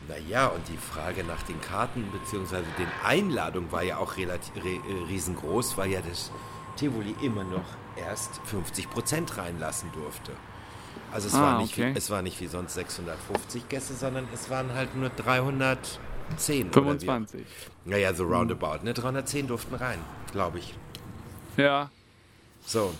Naja, 0.07 0.47
und 0.47 0.67
die 0.67 0.77
Frage 0.77 1.23
nach 1.23 1.43
den 1.43 1.61
Karten 1.61 2.03
bzw. 2.11 2.57
den 2.79 2.87
Einladungen 3.05 3.71
war 3.71 3.83
ja 3.83 3.97
auch 3.97 4.17
relativ 4.17 4.55
re, 4.63 4.69
äh, 4.69 5.03
riesengroß, 5.07 5.77
weil 5.77 5.91
ja 5.91 6.01
das 6.01 6.31
Tivoli 6.75 7.15
immer 7.21 7.43
noch 7.43 7.63
erst 7.95 8.41
50 8.45 8.89
Prozent 8.89 9.37
reinlassen 9.37 9.91
durfte. 9.93 10.31
Also 11.13 11.27
es, 11.27 11.35
Ah, 11.35 11.41
war 11.41 11.61
nicht 11.61 11.73
okay. 11.73 11.93
wie, 11.93 11.97
es 11.97 12.09
war 12.09 12.21
nicht 12.23 12.39
wie 12.41 12.47
sonst 12.47 12.73
650 12.73 13.69
Gäste, 13.69 13.93
sondern 13.93 14.27
es 14.33 14.49
waren 14.49 14.73
halt 14.73 14.95
nur 14.95 15.09
310. 15.09 16.69
oder 16.69 16.75
wie? 16.95 17.05
25. 17.05 17.45
Naja, 17.85 18.13
so 18.13 18.23
roundabout. 18.23 18.83
Ne? 18.83 18.93
310 18.93 19.47
durften 19.47 19.75
rein, 19.75 19.99
glaube 20.31 20.59
ich. 20.59 20.73
Ja. 21.57 21.91
So. 22.65 22.93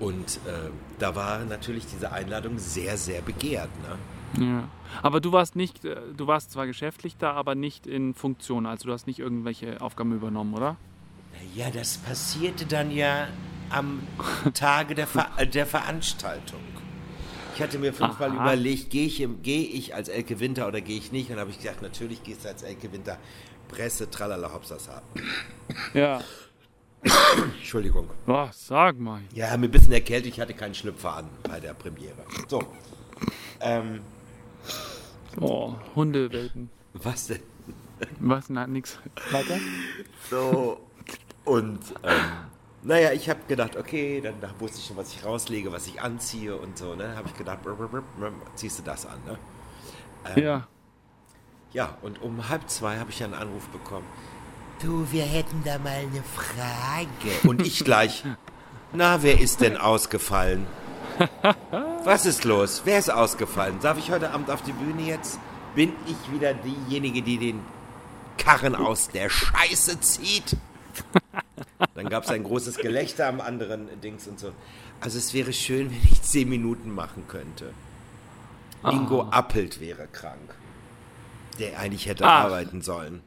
Und 0.00 0.36
äh, 0.46 0.70
da 0.98 1.14
war 1.14 1.44
natürlich 1.44 1.86
diese 1.86 2.10
Einladung 2.10 2.58
sehr, 2.58 2.96
sehr 2.96 3.20
begehrt. 3.20 3.68
Ne? 3.82 4.46
Ja. 4.46 4.68
Aber 5.02 5.20
du 5.20 5.30
warst 5.30 5.56
nicht, 5.56 5.84
äh, 5.84 5.96
du 6.16 6.26
warst 6.26 6.50
zwar 6.52 6.66
geschäftlich 6.66 7.16
da, 7.18 7.32
aber 7.32 7.54
nicht 7.54 7.86
in 7.86 8.14
Funktion. 8.14 8.66
Also 8.66 8.88
du 8.88 8.92
hast 8.92 9.06
nicht 9.06 9.18
irgendwelche 9.18 9.80
Aufgaben 9.80 10.12
übernommen, 10.12 10.54
oder? 10.54 10.76
Ja, 11.54 11.70
das 11.70 11.98
passierte 11.98 12.64
dann 12.66 12.90
ja 12.90 13.28
am 13.68 14.00
Tage 14.54 14.94
der, 14.94 15.06
Ver 15.06 15.28
äh, 15.36 15.46
der 15.46 15.66
Veranstaltung. 15.66 16.60
Ich 17.54 17.62
hatte 17.62 17.78
mir 17.78 17.92
fünfmal 17.92 18.30
Aha. 18.30 18.42
überlegt, 18.42 18.90
gehe 18.90 19.06
ich, 19.06 19.26
gehe 19.42 19.64
ich 19.64 19.94
als 19.94 20.08
Elke 20.08 20.40
Winter 20.40 20.66
oder 20.66 20.80
gehe 20.80 20.96
ich 20.96 21.12
nicht? 21.12 21.28
Und 21.28 21.32
dann 21.32 21.40
habe 21.40 21.50
ich 21.50 21.58
gesagt, 21.58 21.82
natürlich 21.82 22.22
gehst 22.22 22.44
du 22.44 22.48
als 22.48 22.62
Elke 22.62 22.90
Winter. 22.92 23.18
Presse, 23.68 24.10
tralala, 24.10 24.52
hopsasa. 24.52 25.02
Ja. 25.92 26.20
Entschuldigung. 27.02 28.08
Boah, 28.26 28.50
sag 28.52 28.98
mal. 28.98 29.20
Ja, 29.34 29.56
mir 29.56 29.66
ein 29.68 29.70
bisschen 29.70 29.92
erkältet, 29.92 30.32
ich 30.34 30.40
hatte 30.40 30.54
keinen 30.54 30.74
Schlüpfer 30.74 31.16
an 31.16 31.28
bei 31.42 31.60
der 31.60 31.74
Premiere. 31.74 32.14
So. 32.48 32.62
Ähm, 33.60 34.00
Oh, 35.40 35.74
Hundewelpen. 35.94 36.70
was 36.94 37.28
denn? 37.28 37.40
Was? 38.18 38.50
Na, 38.50 38.66
nix. 38.66 38.98
Weiter? 39.30 39.58
So. 40.28 40.80
Und, 41.44 41.78
ähm, 42.02 42.20
naja, 42.82 43.12
ich 43.12 43.28
habe 43.30 43.40
gedacht, 43.46 43.76
okay, 43.76 44.20
dann 44.20 44.40
da 44.40 44.52
wusste 44.58 44.78
ich 44.78 44.86
schon, 44.86 44.96
was 44.96 45.12
ich 45.14 45.24
rauslege, 45.24 45.70
was 45.72 45.86
ich 45.86 46.00
anziehe 46.00 46.56
und 46.56 46.76
so, 46.76 46.94
ne? 46.96 47.14
Habe 47.16 47.28
ich 47.28 47.34
gedacht, 47.36 47.62
brr, 47.62 47.74
brr, 47.74 47.88
brr, 47.88 48.02
ziehst 48.56 48.78
du 48.80 48.82
das 48.82 49.06
an, 49.06 49.18
ne? 49.24 49.38
Ja. 50.42 50.66
Ja, 51.72 51.96
und 52.02 52.20
um 52.20 52.48
halb 52.48 52.68
zwei 52.68 52.98
habe 52.98 53.10
ich 53.10 53.22
einen 53.22 53.34
Anruf 53.34 53.68
bekommen. 53.68 54.06
Du, 54.82 55.06
wir 55.12 55.24
hätten 55.24 55.62
da 55.62 55.78
mal 55.78 55.90
eine 55.90 56.22
Frage. 56.22 57.46
Und 57.46 57.66
ich 57.66 57.84
gleich, 57.84 58.24
na, 58.94 59.22
wer 59.22 59.38
ist 59.38 59.60
denn 59.60 59.76
ausgefallen? 59.76 60.66
Was 62.04 62.24
ist 62.24 62.44
los? 62.44 62.82
Wer 62.86 62.98
ist 62.98 63.10
ausgefallen? 63.10 63.78
Darf 63.82 63.98
ich 63.98 64.10
heute 64.10 64.30
Abend 64.30 64.50
auf 64.50 64.62
die 64.62 64.72
Bühne 64.72 65.02
jetzt? 65.02 65.38
Bin 65.74 65.92
ich 66.06 66.32
wieder 66.32 66.54
diejenige, 66.54 67.20
die 67.20 67.36
den 67.36 67.60
Karren 68.38 68.74
aus 68.74 69.10
der 69.10 69.28
Scheiße 69.28 70.00
zieht? 70.00 70.56
Dann 71.94 72.08
gab 72.08 72.24
es 72.24 72.30
ein 72.30 72.42
großes 72.42 72.78
Gelächter 72.78 73.28
am 73.28 73.42
anderen 73.42 74.00
Dings 74.00 74.26
und 74.28 74.40
so. 74.40 74.52
Also 75.02 75.18
es 75.18 75.34
wäre 75.34 75.52
schön, 75.52 75.90
wenn 75.90 76.02
ich 76.10 76.22
zehn 76.22 76.48
Minuten 76.48 76.94
machen 76.94 77.24
könnte. 77.28 77.74
Ingo 78.82 79.24
Appelt 79.30 79.78
wäre 79.78 80.06
krank. 80.06 80.54
Der 81.58 81.78
eigentlich 81.78 82.06
hätte 82.06 82.24
Ach. 82.24 82.44
arbeiten 82.44 82.80
sollen. 82.80 83.22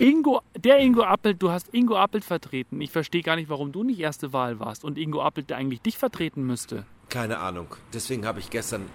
Ingo, 0.00 0.40
der 0.56 0.78
Ingo 0.78 1.02
Appelt, 1.02 1.42
du 1.42 1.50
hast 1.50 1.74
Ingo 1.74 1.94
Appelt 1.96 2.24
vertreten. 2.24 2.80
Ich 2.80 2.90
verstehe 2.90 3.22
gar 3.22 3.36
nicht, 3.36 3.50
warum 3.50 3.70
du 3.70 3.84
nicht 3.84 4.00
erste 4.00 4.32
Wahl 4.32 4.58
warst 4.58 4.82
und 4.82 4.96
Ingo 4.96 5.20
Appelt, 5.22 5.50
der 5.50 5.58
eigentlich 5.58 5.82
dich 5.82 5.98
vertreten 5.98 6.46
müsste. 6.46 6.86
Keine 7.10 7.38
Ahnung. 7.38 7.66
Deswegen 7.92 8.24
habe 8.26 8.40
ich 8.40 8.48
gestern 8.48 8.86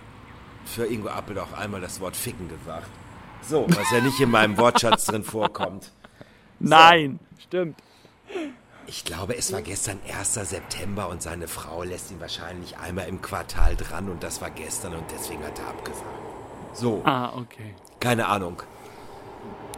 für 0.65 0.85
Ingo 0.87 1.09
Appelt 1.09 1.37
auch 1.37 1.53
einmal 1.53 1.79
das 1.79 1.99
Wort 1.99 2.15
Ficken 2.15 2.49
gesagt. 2.49 2.87
So, 3.43 3.65
was 3.69 3.91
ja 3.91 4.01
nicht 4.01 4.19
in 4.19 4.31
meinem 4.31 4.57
Wortschatz 4.57 5.05
drin 5.05 5.23
vorkommt. 5.23 5.91
Nein, 6.59 7.19
stimmt. 7.39 7.77
Ich 8.87 9.05
glaube, 9.05 9.35
es 9.37 9.53
war 9.53 9.61
gestern 9.61 9.99
1. 10.11 10.33
September 10.33 11.09
und 11.09 11.21
seine 11.21 11.47
Frau 11.47 11.83
lässt 11.83 12.09
ihn 12.09 12.19
wahrscheinlich 12.19 12.77
einmal 12.77 13.07
im 13.07 13.21
Quartal 13.21 13.75
dran 13.75 14.09
und 14.09 14.23
das 14.23 14.41
war 14.41 14.49
gestern 14.49 14.95
und 14.95 15.03
deswegen 15.11 15.43
hat 15.43 15.59
er 15.59 15.67
abgesagt. 15.67 16.05
So, 16.73 17.01
Ah, 17.05 17.31
okay. 17.35 17.75
keine 17.99 18.27
Ahnung. 18.27 18.61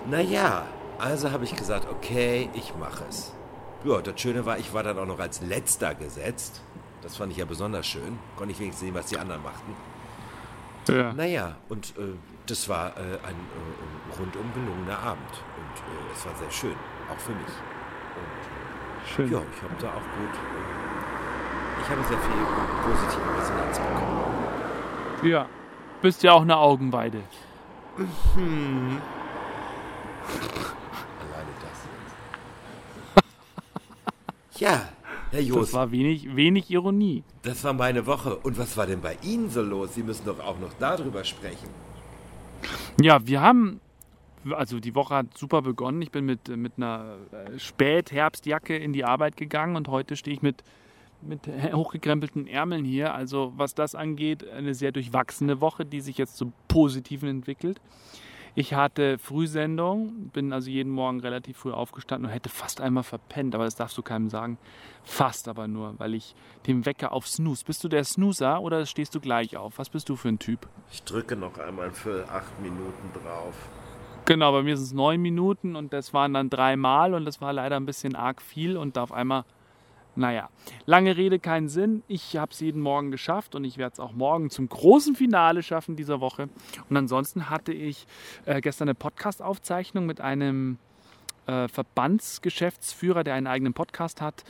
Naja, 0.10 0.65
also 1.00 1.32
habe 1.32 1.44
ich 1.44 1.56
gesagt, 1.56 1.88
okay, 1.89 2.50
ich 2.54 2.74
mache 2.77 3.04
es. 3.10 3.34
Ja, 3.84 4.01
das 4.01 4.20
Schöne 4.20 4.46
war, 4.46 4.58
ich 4.58 4.74
war 4.74 4.84
dann 4.84 4.98
auch 4.98 5.06
noch 5.06 5.20
als 5.20 5.42
letzter 5.42 5.96
gesetzt. 5.96 6.62
Das 7.01 7.16
fand 7.18 7.32
ich 7.32 7.38
ja 7.38 7.46
besonders 7.46 7.86
schön. 7.86 8.18
Konnte 8.36 8.51
ich 8.51 8.60
wenigstens 8.60 8.88
sehen, 8.88 8.96
was 8.96 9.06
die 9.08 9.18
anderen 9.18 9.44
machten. 9.44 9.75
Ja. 10.88 11.13
Naja, 11.13 11.56
und 11.70 11.94
äh, 11.98 12.16
das 12.48 12.68
war 12.70 12.96
äh, 12.98 13.01
ein 13.01 13.36
äh, 13.36 14.20
rundum 14.20 14.54
gelungener 14.54 14.98
Abend. 15.00 15.32
Und 15.58 15.77
äh, 15.80 16.13
es 16.13 16.25
war 16.25 16.36
sehr 16.36 16.51
schön, 16.51 16.75
auch 17.12 17.20
für 17.20 17.34
mich. 17.34 17.46
Und 17.46 19.08
Schön. 19.08 19.32
ja, 19.32 19.39
ich 19.39 19.62
habe 19.63 19.75
da 19.80 19.89
auch 19.89 19.94
gut. 19.94 20.34
Äh, 20.34 21.82
ich 21.82 21.89
habe 21.89 22.04
sehr 22.04 22.18
viel 22.18 22.46
positive 22.84 23.38
Resonanz 23.38 23.80
bekommen. 23.80 24.18
Ja. 25.24 25.46
Bist 26.01 26.24
ja 26.24 26.34
auch 26.34 26.42
eine 26.42 26.58
Augenweide. 26.58 27.22
Alleine 27.98 28.08
das 31.62 31.80
jetzt. 31.86 32.16
Ja, 34.59 34.89
Herr 35.31 35.39
Das 35.39 35.47
Jost, 35.47 35.73
war 35.73 35.91
wenig, 35.91 36.35
wenig 36.35 36.69
Ironie. 36.71 37.23
das 37.43 37.63
war 37.63 37.73
meine 37.73 38.05
Woche. 38.05 38.35
Und 38.37 38.57
was 38.57 38.77
war 38.77 38.85
denn 38.87 39.01
bei 39.01 39.17
Ihnen 39.23 39.49
so 39.49 39.61
los? 39.61 39.93
Sie 39.95 40.03
müssen 40.03 40.25
doch 40.25 40.39
auch 40.39 40.59
noch 40.59 40.73
darüber 40.79 41.23
sprechen. 41.23 41.67
Ja, 43.01 43.25
wir 43.27 43.41
haben, 43.41 43.79
also 44.51 44.79
die 44.79 44.95
Woche 44.95 45.15
hat 45.15 45.37
super 45.37 45.61
begonnen. 45.61 46.01
Ich 46.01 46.11
bin 46.11 46.25
mit, 46.25 46.47
mit 46.49 46.73
einer 46.77 47.17
äh, 47.31 47.59
Spätherbstjacke 47.59 48.75
in 48.75 48.93
die 48.93 49.03
Arbeit 49.05 49.37
gegangen 49.37 49.75
und 49.75 49.87
heute 49.89 50.15
stehe 50.15 50.35
ich 50.35 50.41
mit, 50.41 50.63
mit 51.21 51.41
hochgekrempelten 51.73 52.47
Ärmeln 52.47 52.85
hier. 52.85 53.13
Also 53.13 53.53
was 53.57 53.75
das 53.75 53.95
angeht, 53.95 54.47
eine 54.49 54.73
sehr 54.73 54.91
durchwachsene 54.91 55.61
Woche, 55.61 55.85
die 55.85 56.01
sich 56.01 56.17
jetzt 56.17 56.37
zum 56.37 56.53
Positiven 56.67 57.29
entwickelt. 57.29 57.79
Ich 58.59 58.73
hatte 58.73 59.19
Frühsendung, 59.19 60.31
bin 60.33 60.51
also 60.51 60.71
jeden 60.71 60.91
Morgen 60.91 61.19
relativ 61.19 61.57
früh 61.57 61.71
aufgestanden 61.71 62.25
und 62.25 62.33
hätte 62.33 62.49
fast 62.49 62.81
einmal 62.81 63.03
verpennt, 63.03 63.53
aber 63.53 63.65
das 63.65 63.75
darfst 63.75 63.95
du 63.99 64.01
keinem 64.01 64.29
sagen. 64.29 64.57
Fast 65.03 65.47
aber 65.47 65.67
nur, 65.67 65.93
weil 65.99 66.15
ich 66.15 66.33
den 66.65 66.83
Wecker 66.87 67.11
auf 67.11 67.27
Snooze. 67.27 67.63
Bist 67.63 67.83
du 67.83 67.87
der 67.87 68.03
Snoozer 68.03 68.59
oder 68.61 68.87
stehst 68.87 69.13
du 69.13 69.19
gleich 69.19 69.57
auf? 69.57 69.77
Was 69.77 69.91
bist 69.91 70.09
du 70.09 70.15
für 70.15 70.29
ein 70.29 70.39
Typ? 70.39 70.67
Ich 70.91 71.03
drücke 71.03 71.35
noch 71.35 71.59
einmal 71.59 71.91
für 71.91 72.27
acht 72.29 72.59
Minuten 72.59 73.13
drauf. 73.13 73.53
Genau, 74.25 74.51
bei 74.51 74.63
mir 74.63 74.75
sind 74.75 74.87
es 74.87 74.93
neun 74.93 75.21
Minuten 75.21 75.75
und 75.75 75.93
das 75.93 76.11
waren 76.15 76.33
dann 76.33 76.49
dreimal 76.49 77.13
und 77.13 77.25
das 77.25 77.39
war 77.39 77.53
leider 77.53 77.75
ein 77.75 77.85
bisschen 77.85 78.15
arg 78.15 78.41
viel 78.41 78.75
und 78.75 78.97
da 78.97 79.03
auf 79.03 79.11
einmal, 79.11 79.45
naja, 80.17 80.50
lange 80.86 81.15
Rede, 81.15 81.39
keinen 81.39 81.69
Sinn. 81.69 82.03
Ich 82.07 82.36
habe 82.38 82.51
es 82.51 82.59
jeden 82.59 82.81
Morgen 82.81 83.12
geschafft 83.12 83.55
und 83.55 83.63
ich 83.63 83.77
werde 83.77 83.93
es 83.93 84.00
auch 84.00 84.13
morgen 84.13 84.50
zum 84.50 84.67
großen 84.67 85.15
Finale 85.15 85.63
schaffen 85.63 85.95
dieser 85.95 86.19
Woche. 86.19 86.50
Und 86.89 86.97
ansonsten 86.97 87.50
hatte 87.50 87.71
ich 87.71 88.07
äh, 88.45 88.59
gestern 88.59 88.89
eine 88.89 88.95
Podcast-Aufzeichnung 88.95 90.05
mit 90.05 90.19
einem 90.19 90.79
äh, 91.45 91.67
Verbandsgeschäftsführer, 91.67 93.24
der 93.24 93.36
einen 93.36 93.47
eigenen 93.47 93.74
Podcast 93.74 94.21
hat. 94.21 94.43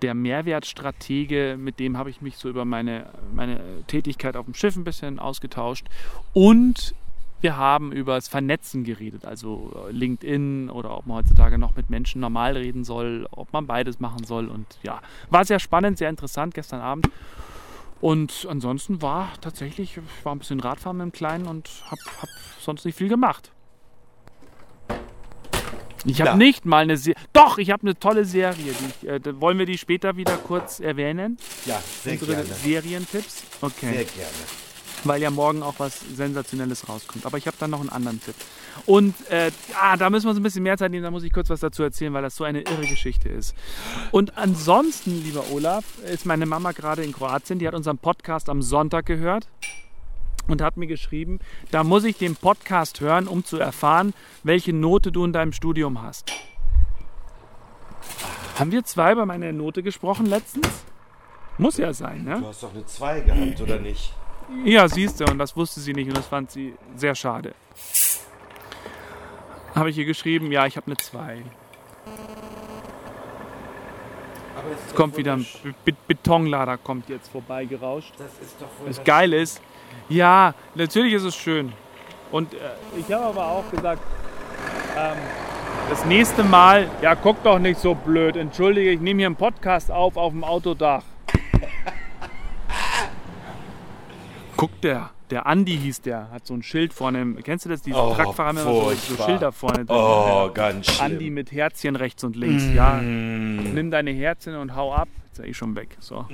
Der 0.00 0.14
Mehrwertstratege, 0.14 1.56
mit 1.58 1.78
dem 1.78 1.96
habe 1.96 2.10
ich 2.10 2.22
mich 2.22 2.36
so 2.36 2.48
über 2.48 2.64
meine, 2.64 3.10
meine 3.32 3.60
Tätigkeit 3.86 4.36
auf 4.36 4.46
dem 4.46 4.54
Schiff 4.54 4.76
ein 4.76 4.84
bisschen 4.84 5.18
ausgetauscht. 5.18 5.86
Und 6.32 6.94
wir 7.42 7.56
haben 7.56 7.92
über 7.92 8.14
das 8.14 8.28
Vernetzen 8.28 8.84
geredet, 8.84 9.24
also 9.24 9.86
äh, 9.88 9.92
LinkedIn 9.92 10.70
oder 10.70 10.96
ob 10.96 11.06
man 11.06 11.18
heutzutage 11.18 11.58
noch 11.58 11.76
mit 11.76 11.90
Menschen 11.90 12.20
normal 12.20 12.56
reden 12.56 12.84
soll, 12.84 13.26
ob 13.32 13.52
man 13.52 13.66
beides 13.66 14.00
machen 14.00 14.24
soll. 14.24 14.48
Und 14.48 14.66
ja, 14.82 15.00
war 15.30 15.44
sehr 15.44 15.58
spannend, 15.58 15.98
sehr 15.98 16.08
interessant 16.08 16.54
gestern 16.54 16.80
Abend. 16.80 17.08
Und 18.00 18.46
ansonsten 18.48 19.02
war 19.02 19.28
tatsächlich, 19.40 19.96
ich 19.96 20.24
war 20.24 20.34
ein 20.34 20.38
bisschen 20.38 20.60
Radfahren 20.60 20.96
mit 20.96 21.04
dem 21.06 21.12
Kleinen 21.12 21.46
und 21.46 21.68
habe 21.90 22.02
hab 22.20 22.28
sonst 22.60 22.84
nicht 22.84 22.96
viel 22.96 23.08
gemacht. 23.08 23.52
Ich 26.04 26.20
habe 26.20 26.30
Ja. 26.30 26.36
nicht 26.36 26.64
mal 26.64 26.82
eine 26.82 26.96
Serie. 26.96 27.20
Doch, 27.32 27.58
ich 27.58 27.70
habe 27.70 27.82
eine 27.82 27.96
tolle 27.96 28.24
Serie. 28.24 28.74
Die 29.02 29.06
äh, 29.06 29.40
wollen 29.40 29.58
wir 29.58 29.66
die 29.66 29.78
später 29.78 30.16
wieder 30.16 30.36
kurz 30.38 30.80
erwähnen? 30.80 31.38
Ja, 31.64 31.80
sehr 32.02 32.14
Unsere 32.14 32.32
gerne. 32.32 32.54
Serientipps? 32.54 33.44
Okay 33.60 33.94
Sehr 33.94 34.04
gerne. 34.04 34.71
Weil 35.04 35.20
ja 35.20 35.30
morgen 35.30 35.62
auch 35.62 35.74
was 35.78 36.00
Sensationelles 36.14 36.88
rauskommt. 36.88 37.26
Aber 37.26 37.38
ich 37.38 37.46
habe 37.46 37.56
dann 37.58 37.70
noch 37.70 37.80
einen 37.80 37.88
anderen 37.88 38.20
Tipp. 38.20 38.34
Und 38.86 39.14
äh, 39.30 39.50
ah, 39.80 39.96
da 39.96 40.10
müssen 40.10 40.26
wir 40.26 40.30
uns 40.30 40.38
ein 40.38 40.42
bisschen 40.42 40.62
mehr 40.62 40.76
Zeit 40.76 40.90
nehmen, 40.90 41.02
da 41.02 41.10
muss 41.10 41.22
ich 41.24 41.32
kurz 41.32 41.50
was 41.50 41.60
dazu 41.60 41.82
erzählen, 41.82 42.12
weil 42.12 42.22
das 42.22 42.36
so 42.36 42.44
eine 42.44 42.62
irre 42.62 42.86
Geschichte 42.86 43.28
ist. 43.28 43.54
Und 44.10 44.36
ansonsten, 44.38 45.22
lieber 45.22 45.44
Olaf, 45.52 45.84
ist 45.98 46.26
meine 46.26 46.46
Mama 46.46 46.72
gerade 46.72 47.02
in 47.02 47.12
Kroatien, 47.12 47.58
die 47.58 47.66
hat 47.66 47.74
unseren 47.74 47.98
Podcast 47.98 48.48
am 48.48 48.62
Sonntag 48.62 49.06
gehört 49.06 49.48
und 50.48 50.62
hat 50.62 50.76
mir 50.76 50.86
geschrieben, 50.86 51.38
da 51.70 51.84
muss 51.84 52.04
ich 52.04 52.16
den 52.16 52.36
Podcast 52.36 53.00
hören, 53.00 53.28
um 53.28 53.44
zu 53.44 53.58
erfahren, 53.58 54.14
welche 54.42 54.72
Note 54.72 55.12
du 55.12 55.24
in 55.24 55.32
deinem 55.32 55.52
Studium 55.52 56.02
hast. 56.02 56.32
Haben 58.58 58.72
wir 58.72 58.84
zwei 58.84 59.12
über 59.12 59.26
meine 59.26 59.52
Note 59.52 59.82
gesprochen 59.82 60.26
letztens? 60.26 60.68
Muss 61.58 61.76
ja 61.76 61.92
sein, 61.92 62.24
ne? 62.24 62.40
Du 62.40 62.46
hast 62.46 62.62
doch 62.62 62.74
eine 62.74 62.84
2 62.84 63.20
gehabt, 63.20 63.60
oder 63.60 63.78
nicht? 63.78 64.12
Ja, 64.64 64.88
siehst 64.88 65.20
du, 65.20 65.24
und 65.24 65.38
das 65.38 65.56
wusste 65.56 65.80
sie 65.80 65.92
nicht 65.92 66.08
und 66.08 66.16
das 66.16 66.26
fand 66.26 66.50
sie 66.50 66.74
sehr 66.96 67.14
schade. 67.14 67.54
Habe 69.74 69.90
ich 69.90 69.98
ihr 69.98 70.04
geschrieben, 70.04 70.52
ja, 70.52 70.66
ich 70.66 70.76
habe 70.76 70.86
eine 70.86 70.96
2. 70.96 71.42
Jetzt 74.70 74.94
kommt 74.94 75.16
wieder 75.16 75.34
ein 75.34 75.46
Be 75.84 75.92
Betonlader 76.06 76.78
kommt 76.78 77.08
jetzt 77.08 77.28
vorbei 77.28 77.64
gerauscht. 77.64 78.14
Das 78.18 78.32
ist 78.40 78.56
doch 78.60 78.68
wohl 78.78 78.88
Das 78.88 79.02
geil 79.02 79.32
ist, 79.32 79.60
ja, 80.08 80.54
natürlich 80.74 81.14
ist 81.14 81.24
es 81.24 81.34
schön. 81.34 81.72
Und 82.30 82.54
äh, 82.54 82.58
ich 82.98 83.12
habe 83.12 83.24
aber 83.24 83.46
auch 83.46 83.68
gesagt, 83.70 84.02
ähm, 84.96 85.16
das 85.90 86.04
nächste 86.04 86.44
Mal, 86.44 86.88
ja, 87.02 87.14
guck 87.14 87.42
doch 87.42 87.58
nicht 87.58 87.80
so 87.80 87.94
blöd. 87.94 88.36
Entschuldige, 88.36 88.90
ich 88.90 89.00
nehme 89.00 89.20
hier 89.20 89.26
einen 89.26 89.36
Podcast 89.36 89.90
auf 89.90 90.16
auf 90.16 90.32
dem 90.32 90.44
Autodach. 90.44 91.02
Guck 94.62 94.80
der, 94.80 95.10
der 95.30 95.46
Andi 95.46 95.76
hieß 95.76 96.02
der, 96.02 96.30
hat 96.30 96.46
so 96.46 96.54
ein 96.54 96.62
Schild 96.62 96.92
vorne. 96.92 97.34
Kennst 97.42 97.64
du 97.64 97.68
das? 97.68 97.82
Diese 97.82 97.96
Oh, 97.96 98.14
Truckfahrer 98.14 98.50
haben 98.50 98.58
immer 98.58 98.70
so, 98.72 98.92
so. 99.16 99.24
Schilder 99.24 99.50
vorne. 99.50 99.84
drin. 99.84 99.96
Oh, 99.98 100.50
ganz 100.54 100.86
schlimm. 100.86 101.00
Andi 101.14 101.30
mit 101.30 101.50
Herzchen 101.50 101.96
rechts 101.96 102.22
und 102.22 102.36
links. 102.36 102.62
Ja, 102.72 102.98
nimm 103.02 103.90
deine 103.90 104.12
Herzchen 104.12 104.54
und 104.54 104.76
hau 104.76 104.94
ab. 104.94 105.08
Ist 105.32 105.38
ja 105.40 105.46
eh 105.46 105.52
schon 105.52 105.74
weg. 105.74 105.96
So. 105.98 106.26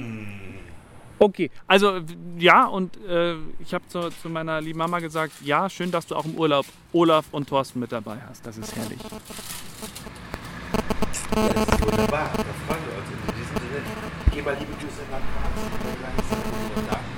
Okay, 1.18 1.50
also 1.66 2.00
ja, 2.37 2.66
und 2.66 2.99
äh, 3.06 3.37
ich 3.61 3.73
habe 3.73 3.88
zu, 3.88 4.11
zu 4.11 4.28
meiner 4.28 4.61
lieben 4.61 4.78
Mama 4.78 4.99
gesagt, 4.99 5.32
ja, 5.42 5.70
schön, 5.70 5.90
dass 5.90 6.06
du 6.06 6.14
auch 6.14 6.26
im 6.26 6.35
Urlaub 6.35 6.66
Olaf 6.92 7.25
und 7.32 7.49
Thorsten 7.49 7.80
mit 7.80 7.92
dabei 7.92 8.18
hast. 8.28 8.47
Das 8.47 8.58
ist 8.58 8.76
herrlich. 8.76 8.99
Ja, 9.02 9.08
das 11.49 11.66
ist 11.66 11.80
wunderbar. 11.80 12.28
Da 12.37 12.42
freuen 12.66 12.85
wir 12.85 12.99
uns. 12.99 13.08
In 13.11 13.35
diesem 13.40 13.56
Sinne, 13.56 13.82
geh 14.35 14.42
mal 14.42 14.54
liebe 14.61 14.73
Grüße 14.73 15.00
nach 15.11 15.23
Karlsruhe. 16.85 17.17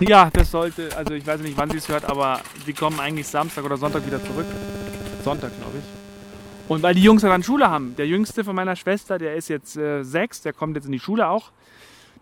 Ja, 0.00 0.30
das 0.32 0.50
sollte, 0.50 0.96
also 0.96 1.14
ich 1.14 1.26
weiß 1.26 1.40
nicht, 1.40 1.56
wann 1.56 1.70
sie 1.70 1.78
es 1.78 1.88
hört, 1.88 2.04
aber 2.04 2.40
sie 2.64 2.72
kommen 2.72 3.00
eigentlich 3.00 3.26
Samstag 3.26 3.64
oder 3.64 3.76
Sonntag 3.76 4.06
wieder 4.06 4.22
zurück. 4.22 4.46
Sonntag, 5.24 5.50
glaube 5.58 5.78
ich. 5.78 6.70
Und 6.70 6.82
weil 6.82 6.94
die 6.94 7.02
Jungs 7.02 7.22
ja 7.22 7.30
dann 7.30 7.42
Schule 7.42 7.68
haben. 7.68 7.96
Der 7.96 8.06
jüngste 8.06 8.44
von 8.44 8.54
meiner 8.54 8.76
Schwester, 8.76 9.18
der 9.18 9.34
ist 9.34 9.48
jetzt 9.48 9.76
äh, 9.76 10.02
sechs, 10.04 10.42
der 10.42 10.52
kommt 10.52 10.76
jetzt 10.76 10.84
in 10.84 10.92
die 10.92 11.00
Schule 11.00 11.28
auch. 11.28 11.50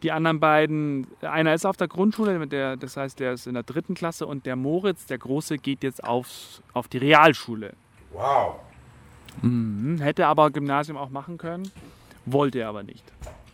Die 0.02 0.12
anderen 0.12 0.40
beiden, 0.40 1.06
einer 1.23 1.54
ist 1.54 1.66
auf 1.66 1.76
der 1.76 1.88
Grundschule, 1.88 2.47
der, 2.47 2.76
das 2.76 2.97
heißt, 2.97 3.18
der 3.18 3.33
ist 3.33 3.47
in 3.47 3.54
der 3.54 3.62
dritten 3.62 3.95
Klasse 3.95 4.26
und 4.26 4.47
der 4.47 4.54
Moritz, 4.54 5.06
der 5.06 5.18
Große, 5.18 5.59
geht 5.59 5.83
jetzt 5.83 6.04
aufs, 6.04 6.62
auf 6.75 6.87
die 6.87 6.99
Realschule. 6.99 7.73
Wow. 8.12 8.56
Hm, 9.40 9.99
hätte 10.00 10.26
aber 10.26 10.50
Gymnasium 10.50 10.97
auch 10.97 11.11
machen 11.11 11.38
können, 11.38 11.71
wollte 12.26 12.61
er 12.61 12.68
aber 12.68 12.83
nicht. 12.83 13.04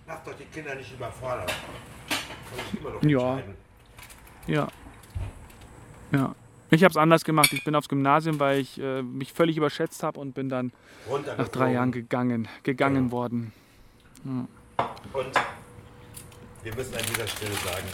Mach 0.07 0.23
doch 0.25 0.35
die 0.35 0.45
Kinder 0.45 0.75
nicht 0.75 0.93
überfordern. 0.93 1.47
Kann 1.47 2.59
ich 2.73 2.81
immer 2.81 2.91
noch 2.91 3.03
Ja. 3.03 3.39
Ja. 4.47 4.69
Ja. 6.13 6.35
Ich 6.71 6.83
habe 6.85 6.91
es 6.91 6.97
anders 6.97 7.25
gemacht. 7.25 7.53
Ich 7.53 7.65
bin 7.65 7.75
aufs 7.75 7.89
Gymnasium, 7.89 8.41
weil 8.41 8.61
ich 8.61 8.81
äh, 8.81 9.03
mich 9.03 9.33
völlig 9.33 9.57
überschätzt 9.57 10.03
habe 10.03 10.19
und 10.19 10.33
bin 10.33 10.49
dann 10.49 10.73
nach 11.37 11.49
drei 11.49 11.73
Jahren 11.73 11.93
gegangen, 11.93 12.49
gegangen 12.63 13.07
Ja. 13.07 13.11
worden. 13.13 13.53
Und 14.25 14.47
wir 16.63 16.75
müssen 16.75 16.95
an 16.95 17.03
dieser 17.11 17.27
Stelle 17.27 17.53
sagen, 17.55 17.87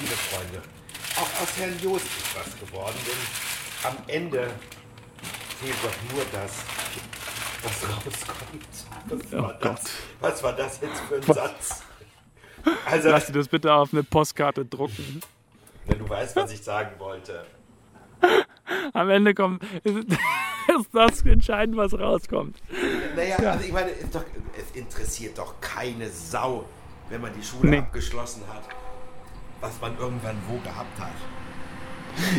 liebe 0.00 0.12
Freunde, 0.12 0.62
auch 1.16 1.42
aus 1.42 1.58
Herrn 1.58 1.76
Jost 1.82 2.06
ist 2.06 2.36
was 2.36 2.58
geworden, 2.68 2.96
denn 3.06 3.90
am 3.90 3.96
Ende 4.06 4.50
fehlt 5.60 5.76
doch 5.82 6.14
nur 6.14 6.24
das, 6.32 6.64
was 7.62 7.82
rauskommt. 7.88 8.64
Was, 9.08 9.32
Oh 9.34 9.42
war, 9.42 9.52
das? 9.54 9.60
Gott. 9.60 9.90
was 10.20 10.42
war 10.42 10.52
das 10.54 10.80
jetzt 10.80 11.00
für 11.08 11.16
ein 11.16 11.22
Satz? 11.22 11.82
Also, 12.86 13.10
Lass 13.10 13.26
dir 13.26 13.32
das 13.32 13.48
bitte 13.48 13.72
auf 13.72 13.92
eine 13.92 14.02
Postkarte 14.02 14.64
drucken. 14.64 15.20
wenn 15.86 15.98
du 15.98 16.08
weißt, 16.08 16.36
was 16.36 16.52
ich 16.52 16.62
sagen 16.62 16.90
wollte. 16.98 17.44
Am 18.94 19.10
Ende 19.10 19.34
kommt, 19.34 19.62
ist, 19.84 19.96
ist 20.08 20.88
das 20.92 21.22
entscheidend, 21.22 21.76
was 21.76 21.92
rauskommt. 21.92 22.56
Naja, 23.16 23.36
also 23.36 23.64
ich 23.64 23.72
meine, 23.72 23.90
doch, 24.12 24.24
es 24.58 24.74
interessiert 24.76 25.36
doch 25.38 25.60
keine 25.60 26.08
Sau, 26.08 26.64
wenn 27.10 27.20
man 27.20 27.32
die 27.34 27.42
Schule 27.42 27.68
Nee. 27.70 27.78
abgeschlossen 27.78 28.42
hat, 28.52 28.62
was 29.60 29.78
man 29.80 29.96
irgendwann 29.98 30.36
wo 30.48 30.56
gehabt 30.58 30.98
hat. 30.98 31.12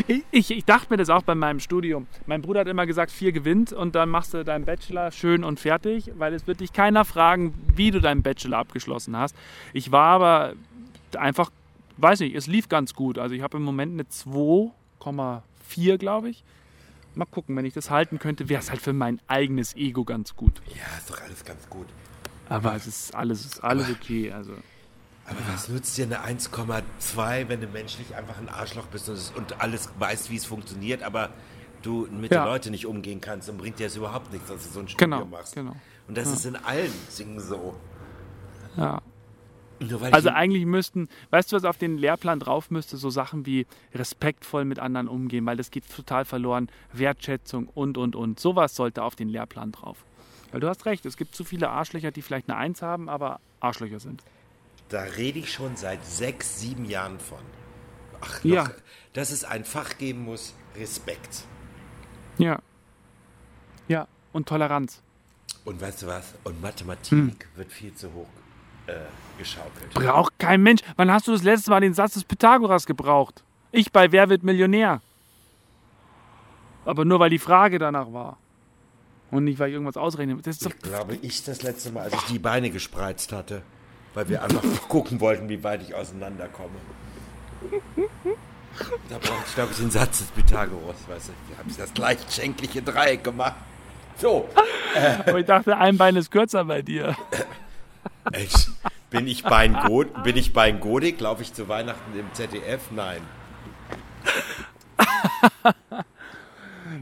Ich, 0.06 0.22
ich, 0.30 0.50
ich 0.50 0.64
dachte 0.64 0.86
mir 0.90 0.96
das 0.96 1.10
auch 1.10 1.22
bei 1.22 1.34
meinem 1.34 1.60
Studium. 1.60 2.06
Mein 2.26 2.42
Bruder 2.42 2.60
hat 2.60 2.68
immer 2.68 2.86
gesagt, 2.86 3.10
vier 3.10 3.32
gewinnt 3.32 3.72
und 3.72 3.94
dann 3.94 4.08
machst 4.08 4.34
du 4.34 4.44
deinen 4.44 4.64
Bachelor 4.64 5.10
schön 5.10 5.44
und 5.44 5.60
fertig, 5.60 6.12
weil 6.16 6.34
es 6.34 6.46
wird 6.46 6.60
dich 6.60 6.72
keiner 6.72 7.04
fragen, 7.04 7.54
wie 7.74 7.90
du 7.90 8.00
deinen 8.00 8.22
Bachelor 8.22 8.58
abgeschlossen 8.58 9.16
hast. 9.16 9.34
Ich 9.72 9.92
war 9.92 10.14
aber 10.14 10.52
einfach, 11.16 11.50
weiß 11.98 12.20
nicht, 12.20 12.34
es 12.34 12.46
lief 12.46 12.68
ganz 12.68 12.94
gut. 12.94 13.18
Also 13.18 13.34
ich 13.34 13.42
habe 13.42 13.56
im 13.56 13.64
Moment 13.64 13.92
eine 13.92 14.04
2,4, 14.04 15.98
glaube 15.98 16.30
ich. 16.30 16.44
Mal 17.14 17.26
gucken, 17.26 17.56
wenn 17.56 17.64
ich 17.64 17.72
das 17.72 17.90
halten 17.90 18.18
könnte, 18.18 18.48
wäre 18.48 18.60
es 18.60 18.70
halt 18.70 18.82
für 18.82 18.92
mein 18.92 19.20
eigenes 19.26 19.74
Ego 19.74 20.04
ganz 20.04 20.36
gut. 20.36 20.60
Ja, 20.68 20.98
ist 20.98 21.10
doch 21.10 21.20
alles 21.22 21.44
ganz 21.44 21.68
gut. 21.70 21.86
Aber 22.48 22.74
es 22.74 22.86
ist 22.86 23.14
alles, 23.14 23.44
ist 23.44 23.64
alles 23.64 23.90
okay. 23.90 24.30
Also 24.32 24.52
Aber 25.28 25.38
was 25.52 25.68
nützt 25.68 25.96
dir 25.98 26.04
eine 26.04 26.20
1,2, 26.24 27.48
wenn 27.48 27.60
du 27.60 27.66
menschlich 27.66 28.14
einfach 28.14 28.38
ein 28.38 28.48
Arschloch 28.48 28.86
bist 28.86 29.08
und, 29.08 29.16
es- 29.16 29.32
und 29.34 29.60
alles 29.60 29.88
weißt, 29.98 30.30
wie 30.30 30.36
es 30.36 30.44
funktioniert, 30.44 31.02
aber 31.02 31.30
du 31.82 32.06
mit 32.10 32.30
Ja. 32.32 32.44
den 32.44 32.52
Leuten 32.52 32.70
nicht 32.70 32.86
umgehen 32.86 33.20
kannst, 33.20 33.48
dann 33.48 33.56
bringt 33.58 33.78
dir 33.78 33.86
das 33.86 33.96
überhaupt 33.96 34.32
nichts, 34.32 34.48
dass 34.48 34.64
du 34.64 34.70
so 34.72 34.80
ein 34.80 34.88
Studium 34.88 35.10
genau, 35.10 35.24
machst. 35.26 35.54
genau. 35.54 35.74
Und 36.08 36.16
das 36.16 36.28
ist 36.32 36.46
in 36.46 36.54
allen 36.56 36.92
Dingen 37.18 37.40
so. 37.40 37.74
Ja. 38.76 39.00
Also 40.10 40.30
ich, 40.30 40.34
eigentlich 40.34 40.64
müssten, 40.64 41.08
weißt 41.30 41.52
du, 41.52 41.56
was 41.56 41.64
auf 41.64 41.76
den 41.76 41.98
Lehrplan 41.98 42.40
drauf 42.40 42.70
müsste? 42.70 42.96
So 42.96 43.10
Sachen 43.10 43.44
wie 43.44 43.66
respektvoll 43.94 44.64
mit 44.64 44.78
anderen 44.78 45.06
umgehen, 45.06 45.44
weil 45.44 45.58
das 45.58 45.70
geht 45.70 45.84
total 45.94 46.24
verloren. 46.24 46.70
Wertschätzung 46.94 47.68
und, 47.74 47.98
und, 47.98 48.16
und. 48.16 48.40
Sowas 48.40 48.74
sollte 48.74 49.02
auf 49.02 49.16
den 49.16 49.28
Lehrplan 49.28 49.72
drauf. 49.72 49.98
Weil 50.50 50.60
du 50.60 50.68
hast 50.68 50.86
recht, 50.86 51.04
es 51.04 51.18
gibt 51.18 51.34
zu 51.34 51.44
viele 51.44 51.68
Arschlöcher, 51.68 52.10
die 52.10 52.22
vielleicht 52.22 52.48
eine 52.48 52.56
Eins 52.56 52.80
haben, 52.80 53.10
aber 53.10 53.40
Arschlöcher 53.60 54.00
sind. 54.00 54.22
Da 54.88 55.02
rede 55.02 55.38
ich 55.38 55.52
schon 55.52 55.76
seit 55.76 56.04
sechs, 56.04 56.60
sieben 56.60 56.84
Jahren 56.84 57.18
von. 57.18 57.38
Ach, 58.20 58.42
noch, 58.44 58.54
Ja. 58.54 58.70
dass 59.12 59.30
es 59.30 59.44
ein 59.44 59.64
Fach 59.64 59.98
geben 59.98 60.24
muss, 60.24 60.54
Respekt. 60.76 61.42
Ja. 62.38 62.58
Ja, 63.88 64.06
und 64.32 64.48
Toleranz. 64.48 65.02
Und 65.64 65.80
weißt 65.80 66.02
du 66.02 66.06
was? 66.06 66.34
Und 66.44 66.60
Mathematik 66.60 67.10
Hm. 67.10 67.36
wird 67.56 67.72
viel 67.72 67.94
zu 67.94 68.12
hoch 68.12 68.28
äh, 68.86 68.94
geschaukelt. 69.38 69.92
Braucht 69.94 70.38
kein 70.38 70.62
Mensch. 70.62 70.80
Wann 70.96 71.10
hast 71.10 71.26
du 71.26 71.32
das 71.32 71.42
letzte 71.42 71.70
Mal 71.70 71.80
den 71.80 71.92
Satz 71.94 72.14
des 72.14 72.22
Pythagoras 72.24 72.86
gebraucht? 72.86 73.42
Ich 73.72 73.90
bei 73.90 74.12
Wer 74.12 74.28
wird 74.28 74.44
Millionär? 74.44 75.00
Aber 76.84 77.04
nur 77.04 77.18
weil 77.18 77.30
die 77.30 77.40
Frage 77.40 77.78
danach 77.80 78.12
war. 78.12 78.38
Und 79.32 79.42
nicht, 79.44 79.58
weil 79.58 79.68
ich 79.70 79.74
irgendwas 79.74 79.96
ausrechne. 79.96 80.36
Das 80.36 80.62
Ich 80.62 80.78
glaube, 80.78 81.16
ich 81.16 81.42
das 81.42 81.62
letzte 81.62 81.90
Mal, 81.90 82.04
als 82.04 82.14
ich 82.14 82.22
die 82.26 82.38
Beine 82.38 82.70
gespreizt 82.70 83.32
hatte, 83.32 83.62
weil 84.16 84.28
wir 84.30 84.42
einfach 84.42 84.62
gucken 84.88 85.20
wollten, 85.20 85.48
wie 85.48 85.62
weit 85.62 85.82
ich 85.82 85.94
auseinanderkomme. 85.94 86.74
Da 89.08 89.18
brauchte 89.18 89.44
ich, 89.46 89.54
glaube 89.54 89.72
ich, 89.72 89.78
den 89.78 89.90
Satz 89.90 90.18
des 90.18 90.28
Pythagoras, 90.28 90.96
weißt 91.06 91.28
du. 91.28 91.32
Wir 91.48 91.58
haben 91.58 91.74
das 91.76 91.94
gleichschenkliche 91.94 92.82
Dreieck 92.82 93.22
gemacht. 93.22 93.56
So, 94.16 94.48
Aber 95.26 95.38
ich 95.38 95.46
dachte, 95.46 95.76
ein 95.76 95.98
Bein 95.98 96.16
ist 96.16 96.30
kürzer 96.30 96.64
bei 96.64 96.80
dir. 96.80 97.14
Mensch, 98.32 98.68
bin 99.10 99.28
ich 99.28 99.44
Bein 99.44 99.76
God, 99.86 100.22
bin 100.24 100.36
ich 100.36 100.54
Bein 100.54 100.80
Godik? 100.80 101.20
Laufe 101.20 101.42
ich 101.42 101.52
zu 101.52 101.68
Weihnachten 101.68 102.18
im 102.18 102.32
ZDF? 102.32 102.90
Nein. 102.90 103.20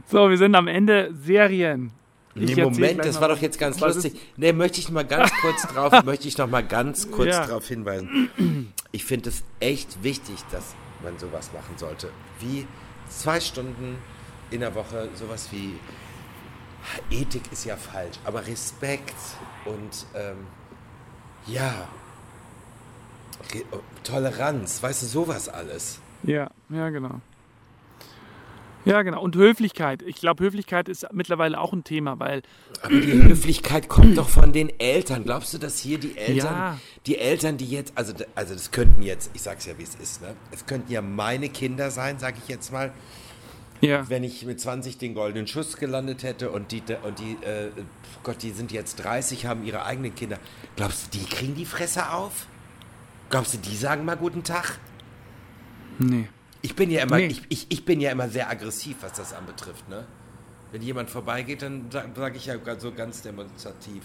So, 0.06 0.28
wir 0.28 0.36
sind 0.36 0.56
am 0.56 0.66
Ende 0.66 1.14
Serien. 1.14 1.92
Nee, 2.34 2.56
Moment, 2.56 3.04
das 3.04 3.20
war 3.20 3.28
doch 3.28 3.38
jetzt 3.40 3.58
ganz 3.58 3.78
lustig. 3.80 4.20
Nee, 4.36 4.52
möchte 4.52 4.80
ich 4.80 4.90
mal 4.90 5.04
ganz 5.04 5.30
kurz 5.40 5.62
drauf, 5.72 6.02
möchte 6.04 6.26
ich 6.28 6.36
noch 6.36 6.48
mal 6.48 6.64
ganz 6.66 7.10
kurz 7.10 7.28
Ja. 7.30 7.46
darauf 7.46 7.66
hinweisen. 7.68 8.72
Ich 8.92 9.04
finde 9.04 9.30
es 9.30 9.42
echt 9.60 10.02
wichtig, 10.02 10.36
dass 10.50 10.74
man 11.02 11.16
sowas 11.18 11.50
machen 11.52 11.76
sollte. 11.76 12.10
Wie 12.40 12.66
zwei 13.08 13.38
Stunden 13.40 13.98
in 14.50 14.60
der 14.60 14.74
Woche, 14.74 15.08
sowas 15.14 15.48
wie 15.52 15.74
Ethik 17.10 17.42
ist 17.52 17.64
ja 17.64 17.76
falsch, 17.76 18.16
aber 18.24 18.46
Respekt 18.46 19.14
und 19.64 20.06
ähm, 20.14 20.36
ja, 21.46 21.88
Re 23.54 23.62
Toleranz, 24.02 24.82
weißt 24.82 25.02
du, 25.02 25.06
sowas 25.06 25.48
alles. 25.48 25.98
Ja, 26.22 26.50
ja, 26.68 26.90
genau. 26.90 27.20
Ja, 28.84 29.02
genau. 29.02 29.22
Und 29.22 29.34
Höflichkeit. 29.36 30.02
Ich 30.02 30.16
glaube, 30.16 30.44
Höflichkeit 30.44 30.88
ist 30.88 31.06
mittlerweile 31.12 31.58
auch 31.58 31.72
ein 31.72 31.84
Thema, 31.84 32.18
weil 32.20 32.42
Aber 32.82 32.94
die 33.00 33.12
Höflichkeit 33.22 33.88
kommt 33.88 34.18
doch 34.18 34.28
von 34.28 34.52
den 34.52 34.78
Eltern. 34.78 35.24
Glaubst 35.24 35.54
du, 35.54 35.58
dass 35.58 35.78
hier 35.78 35.98
die 35.98 36.16
Eltern, 36.18 36.54
Ja. 36.54 36.78
die 37.06 37.16
Eltern, 37.18 37.56
die 37.56 37.66
jetzt, 37.66 37.92
also, 37.96 38.12
also 38.34 38.52
das 38.52 38.70
könnten 38.72 39.02
jetzt, 39.02 39.30
ich 39.32 39.40
sag's 39.42 39.64
ja, 39.66 39.78
wie 39.78 39.82
es 39.84 39.94
ist, 39.94 40.20
ne? 40.20 40.34
Es 40.50 40.66
könnten 40.66 40.92
ja 40.92 41.00
meine 41.00 41.48
Kinder 41.48 41.90
sein, 41.90 42.18
sag 42.18 42.36
ich 42.36 42.48
jetzt 42.48 42.72
mal, 42.72 42.92
ja, 43.80 44.08
wenn 44.08 44.22
ich 44.22 44.44
mit 44.44 44.60
20 44.60 44.98
den 44.98 45.14
goldenen 45.14 45.46
Schuss 45.46 45.76
gelandet 45.78 46.22
hätte 46.22 46.50
und 46.50 46.70
die, 46.72 46.82
und 47.02 47.18
die, 47.18 47.32
äh, 47.44 47.70
Gott, 48.22 48.42
die 48.42 48.50
sind 48.50 48.70
jetzt 48.70 48.96
30, 48.96 49.46
haben 49.46 49.64
ihre 49.64 49.84
eigenen 49.84 50.14
Kinder. 50.14 50.38
Glaubst 50.76 51.06
du, 51.14 51.18
die 51.18 51.24
kriegen 51.24 51.54
die 51.54 51.66
Fresse 51.66 52.10
auf? 52.12 52.46
Glaubst 53.30 53.54
du, 53.54 53.58
die 53.58 53.76
sagen 53.76 54.04
mal 54.04 54.16
guten 54.16 54.42
Tag? 54.44 54.78
Nee. 55.98 56.28
Ich 56.64 56.74
bin 56.74 56.90
ja 56.90 57.02
immer, 57.02 57.18
Nee. 57.18 57.26
ich, 57.26 57.42
ich, 57.50 57.66
ich 57.68 57.84
bin 57.84 58.00
ja 58.00 58.10
immer 58.10 58.26
sehr 58.30 58.48
aggressiv, 58.48 58.96
was 59.02 59.12
das 59.12 59.34
anbetrifft, 59.34 59.86
ne? 59.90 60.06
Wenn 60.72 60.80
jemand 60.80 61.10
vorbeigeht, 61.10 61.60
dann 61.60 61.90
sage 61.90 62.08
sag 62.16 62.36
ich 62.36 62.46
ja 62.46 62.54
so 62.78 62.90
ganz 62.90 63.20
demonstrativ. 63.20 64.02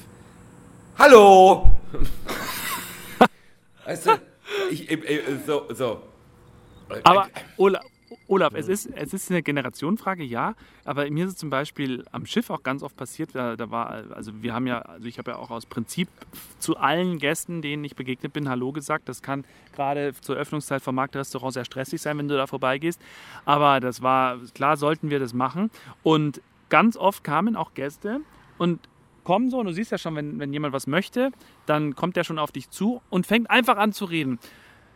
Hallo! 0.97 1.71
weißt 3.85 4.07
du, 4.07 4.11
ich, 4.71 4.89
so, 5.47 5.73
so. 5.73 6.03
Aber 7.03 7.29
Olaf, 7.55 7.81
Olaf 8.27 8.53
es, 8.55 8.67
ist, 8.67 8.89
es 8.95 9.13
ist 9.13 9.31
eine 9.31 9.41
Generationenfrage, 9.41 10.23
ja. 10.23 10.55
Aber 10.85 11.09
mir 11.09 11.25
ist 11.25 11.31
es 11.31 11.37
zum 11.37 11.49
Beispiel 11.49 12.05
am 12.11 12.25
Schiff 12.25 12.49
auch 12.49 12.63
ganz 12.63 12.83
oft 12.83 12.95
passiert. 12.95 13.31
Da, 13.33 13.55
da 13.55 13.71
war, 13.71 14.03
also 14.13 14.31
wir 14.41 14.53
haben 14.53 14.67
ja, 14.67 14.79
also 14.79 15.07
ich 15.07 15.17
habe 15.17 15.31
ja 15.31 15.37
auch 15.37 15.49
aus 15.49 15.65
Prinzip 15.65 16.09
zu 16.59 16.77
allen 16.77 17.17
Gästen, 17.17 17.61
denen 17.61 17.83
ich 17.83 17.95
begegnet 17.95 18.33
bin, 18.33 18.49
Hallo 18.49 18.71
gesagt. 18.71 19.09
Das 19.09 19.21
kann 19.21 19.45
gerade 19.75 20.13
zur 20.21 20.35
Öffnungszeit 20.35 20.81
vom 20.81 20.95
Marktrestaurant 20.95 21.53
sehr 21.53 21.65
stressig 21.65 22.01
sein, 22.01 22.17
wenn 22.17 22.27
du 22.27 22.35
da 22.35 22.47
vorbeigehst. 22.47 23.01
Aber 23.45 23.79
das 23.79 24.01
war, 24.01 24.37
klar 24.53 24.77
sollten 24.77 25.09
wir 25.09 25.19
das 25.19 25.33
machen. 25.33 25.71
Und 26.03 26.41
ganz 26.69 26.97
oft 26.97 27.23
kamen 27.23 27.55
auch 27.55 27.73
Gäste 27.73 28.21
und 28.57 28.79
kommen 29.23 29.49
so, 29.49 29.59
und 29.59 29.67
du 29.67 29.73
siehst 29.73 29.91
ja 29.91 29.97
schon, 29.97 30.15
wenn, 30.15 30.39
wenn 30.39 30.53
jemand 30.53 30.73
was 30.73 30.87
möchte, 30.87 31.31
dann 31.65 31.95
kommt 31.95 32.15
der 32.15 32.23
schon 32.23 32.39
auf 32.39 32.51
dich 32.51 32.69
zu 32.69 33.01
und 33.09 33.27
fängt 33.27 33.49
einfach 33.49 33.77
an 33.77 33.93
zu 33.93 34.05
reden. 34.05 34.39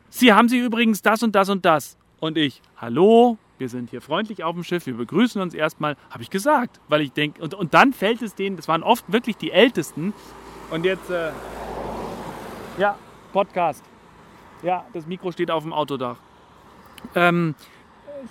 Sie 0.10 0.34
haben 0.34 0.49
Sie 0.49 0.60
übrigens 0.60 1.02
das 1.02 1.23
und 1.23 1.34
das 1.36 1.49
und 1.49 1.65
das. 1.65 1.97
Und 2.23 2.38
ich, 2.38 2.62
hallo, 2.77 3.38
wir 3.57 3.67
sind 3.67 3.89
hier 3.89 3.99
freundlich 3.99 4.45
auf 4.45 4.55
dem 4.55 4.63
Schiff, 4.63 4.86
wir 4.86 4.93
begrüßen 4.93 5.41
uns 5.41 5.53
erstmal, 5.53 5.97
habe 6.09 6.23
ich 6.23 6.29
gesagt. 6.29 6.79
Weil 6.88 7.01
ich 7.01 7.12
denke, 7.12 7.43
und, 7.43 7.53
und 7.53 7.73
dann 7.73 7.91
fällt 7.91 8.21
es 8.21 8.33
denen, 8.33 8.55
das 8.55 8.69
waren 8.69 8.81
oft 8.81 9.12
wirklich 9.12 9.36
die 9.36 9.51
Ältesten. 9.51 10.13
Und 10.71 10.86
jetzt, 10.86 11.09
äh, 11.09 11.31
ja, 12.77 12.97
Podcast. 13.33 13.83
Ja, 14.62 14.86
das 14.93 15.05
Mikro 15.05 15.33
steht 15.33 15.51
auf 15.51 15.63
dem 15.63 15.73
Autodach. 15.73 16.15
Ähm, 17.13 17.55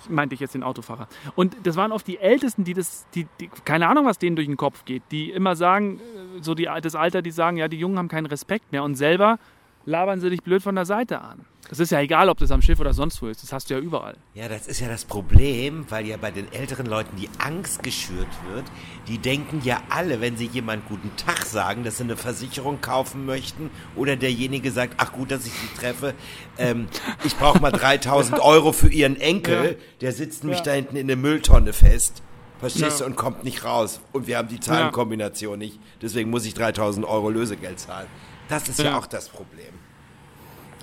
meinte 0.09 0.33
ich 0.33 0.41
jetzt 0.41 0.55
den 0.55 0.63
Autofahrer. 0.63 1.07
Und 1.35 1.55
das 1.61 1.75
waren 1.75 1.91
oft 1.91 2.07
die 2.07 2.17
Ältesten, 2.17 2.63
die 2.63 2.73
das, 2.73 3.05
die, 3.13 3.27
die, 3.39 3.47
keine 3.63 3.87
Ahnung, 3.89 4.07
was 4.07 4.17
denen 4.17 4.35
durch 4.35 4.47
den 4.47 4.57
Kopf 4.57 4.85
geht, 4.85 5.03
die 5.11 5.29
immer 5.29 5.55
sagen, 5.55 5.99
äh, 5.99 6.41
so 6.41 6.55
die, 6.55 6.67
das 6.81 6.95
Alter, 6.95 7.21
die 7.21 7.29
sagen, 7.29 7.57
ja, 7.57 7.67
die 7.67 7.77
Jungen 7.77 7.99
haben 7.99 8.07
keinen 8.07 8.25
Respekt 8.25 8.71
mehr 8.71 8.83
und 8.83 8.95
selber 8.95 9.37
labern 9.85 10.19
sie 10.21 10.29
dich 10.29 10.41
blöd 10.43 10.61
von 10.63 10.75
der 10.75 10.85
Seite 10.85 11.21
an. 11.21 11.45
Das 11.69 11.79
ist 11.79 11.91
ja 11.91 12.01
egal, 12.01 12.27
ob 12.29 12.37
das 12.37 12.51
am 12.51 12.61
Schiff 12.61 12.79
oder 12.81 12.93
sonst 12.93 13.21
wo 13.21 13.27
ist, 13.27 13.41
das 13.41 13.53
hast 13.53 13.69
du 13.69 13.73
ja 13.73 13.79
überall. 13.79 14.15
Ja, 14.33 14.49
das 14.49 14.67
ist 14.67 14.81
ja 14.81 14.89
das 14.89 15.05
Problem, 15.05 15.85
weil 15.89 16.05
ja 16.05 16.17
bei 16.17 16.29
den 16.29 16.51
älteren 16.51 16.85
Leuten 16.85 17.15
die 17.15 17.29
Angst 17.39 17.81
geschürt 17.83 18.27
wird. 18.51 18.65
Die 19.07 19.17
denken 19.17 19.61
ja 19.63 19.81
alle, 19.89 20.19
wenn 20.19 20.35
sie 20.35 20.47
jemand 20.47 20.87
guten 20.89 21.09
Tag 21.15 21.45
sagen, 21.45 21.83
dass 21.85 21.97
sie 21.97 22.03
eine 22.03 22.17
Versicherung 22.17 22.81
kaufen 22.81 23.25
möchten 23.25 23.71
oder 23.95 24.17
derjenige 24.17 24.71
sagt, 24.71 24.95
ach 24.97 25.13
gut, 25.13 25.31
dass 25.31 25.45
ich 25.47 25.53
sie 25.53 25.67
treffe, 25.79 26.13
ähm, 26.57 26.87
ich 27.23 27.35
brauche 27.37 27.59
mal 27.59 27.71
3000 27.71 28.39
Euro 28.41 28.73
für 28.73 28.89
ihren 28.89 29.19
Enkel, 29.19 29.65
Ja. 29.65 29.85
der 30.01 30.11
sitzt 30.11 30.43
nämlich 30.43 30.59
Ja. 30.59 30.65
da 30.65 30.71
hinten 30.73 30.97
in 30.97 31.07
der 31.07 31.17
Mülltonne 31.17 31.71
fest. 31.71 32.21
Verstehst 32.59 32.99
Ja. 32.99 33.05
du? 33.05 33.11
Und 33.11 33.15
kommt 33.15 33.45
nicht 33.45 33.63
raus. 33.63 34.01
Und 34.11 34.27
wir 34.27 34.37
haben 34.37 34.47
die 34.49 34.59
Zahlenkombination 34.59 35.57
nicht. 35.59 35.79
Deswegen 36.01 36.29
muss 36.29 36.45
ich 36.45 36.53
3000 36.53 37.05
Euro 37.05 37.29
Lösegeld 37.29 37.79
zahlen. 37.79 38.07
Das 38.49 38.67
ist 38.69 38.79
ja, 38.79 38.85
Ja. 38.85 38.97
auch 38.97 39.05
das 39.07 39.29
Problem. 39.29 39.73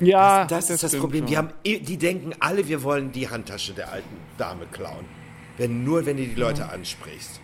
Ja, 0.00 0.46
Das, 0.46 0.70
ist 0.70 0.82
das 0.82 0.90
stimmt 0.92 1.02
Problem. 1.02 1.20
schon. 1.22 1.26
Die, 1.28 1.36
haben, 1.36 1.50
die 1.64 1.96
denken 1.98 2.32
alle, 2.40 2.66
wir 2.66 2.82
wollen 2.82 3.12
die 3.12 3.28
Handtasche 3.28 3.74
der 3.74 3.92
alten 3.92 4.16
Dame 4.38 4.66
klauen. 4.72 5.04
Wenn, 5.58 5.84
nur 5.84 6.06
wenn 6.06 6.16
du 6.16 6.24
die 6.24 6.34
Leute 6.34 6.70
ansprichst. 6.70 7.40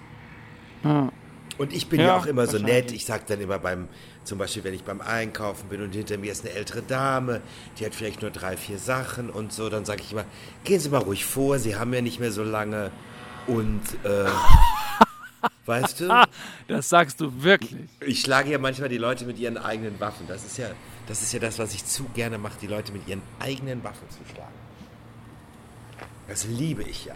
Ja. 0.83 1.12
Und 1.59 1.72
ich 1.74 1.88
bin 1.88 2.00
ja, 2.00 2.07
Ja, 2.09 2.16
auch 2.16 2.26
immer 2.26 2.46
so 2.46 2.59
nett. 2.59 2.92
Ich 2.92 3.05
sag 3.05 3.26
dann 3.26 3.40
immer 3.40 3.59
beim, 3.59 3.88
zum 4.24 4.38
Beispiel, 4.38 4.64
wenn 4.64 4.72
ich 4.74 4.85
beim 4.85 5.00
Einkaufen 5.02 5.68
bin 5.68 5.83
und 5.83 5.92
hinter 5.92 6.16
mir 6.16 6.33
ist 6.33 6.44
eine 6.46 6.55
ältere 6.55 6.81
Dame, 6.83 7.42
die 7.79 7.85
hat 7.85 7.94
vielleicht 7.94 8.22
nur 8.22 8.31
drei, 8.31 8.57
vier 8.57 8.79
Sachen 8.79 9.29
und 9.31 9.52
so, 9.52 9.68
dann 9.68 9.85
sage 9.85 10.02
ich 10.02 10.12
immer, 10.12 10.24
gehen 10.64 10.81
Sie 10.81 10.88
mal 10.88 10.98
ruhig 11.02 11.24
vor, 11.26 11.59
Sie 11.59 11.76
haben 11.76 11.92
ja 11.92 12.00
nicht 12.00 12.20
mehr 12.20 12.33
so 12.33 12.42
lange. 12.42 12.90
Und, 13.46 13.83
äh, 14.05 14.24
weißt 15.66 16.00
du, 16.00 16.26
Das 16.68 16.88
sagst 16.88 17.20
du 17.20 17.42
wirklich. 17.42 17.88
ich 18.00 18.20
schlage 18.20 18.50
ja 18.50 18.59
manchmal 18.59 18.88
die 18.88 18.98
Leute 18.98 19.24
mit 19.26 19.38
ihren 19.38 19.59
eigenen 19.59 19.98
Waffen. 20.00 20.26
Das 20.29 20.44
ist 20.44 20.59
ja 20.59 20.68
das, 21.09 21.22
ist 21.22 21.33
ja 21.33 21.38
das 21.38 21.59
was 21.59 21.74
ich 21.74 21.85
zu 21.85 22.05
gerne 22.14 22.38
mache, 22.38 22.59
die 22.61 22.66
Leute 22.66 22.92
mit 22.92 23.07
ihren 23.09 23.22
eigenen 23.40 23.83
Waffen 23.85 24.09
zu 24.11 24.18
schlagen. 24.33 24.55
Das 26.29 26.44
liebe 26.44 26.83
ich 26.83 27.05
ja. 27.05 27.14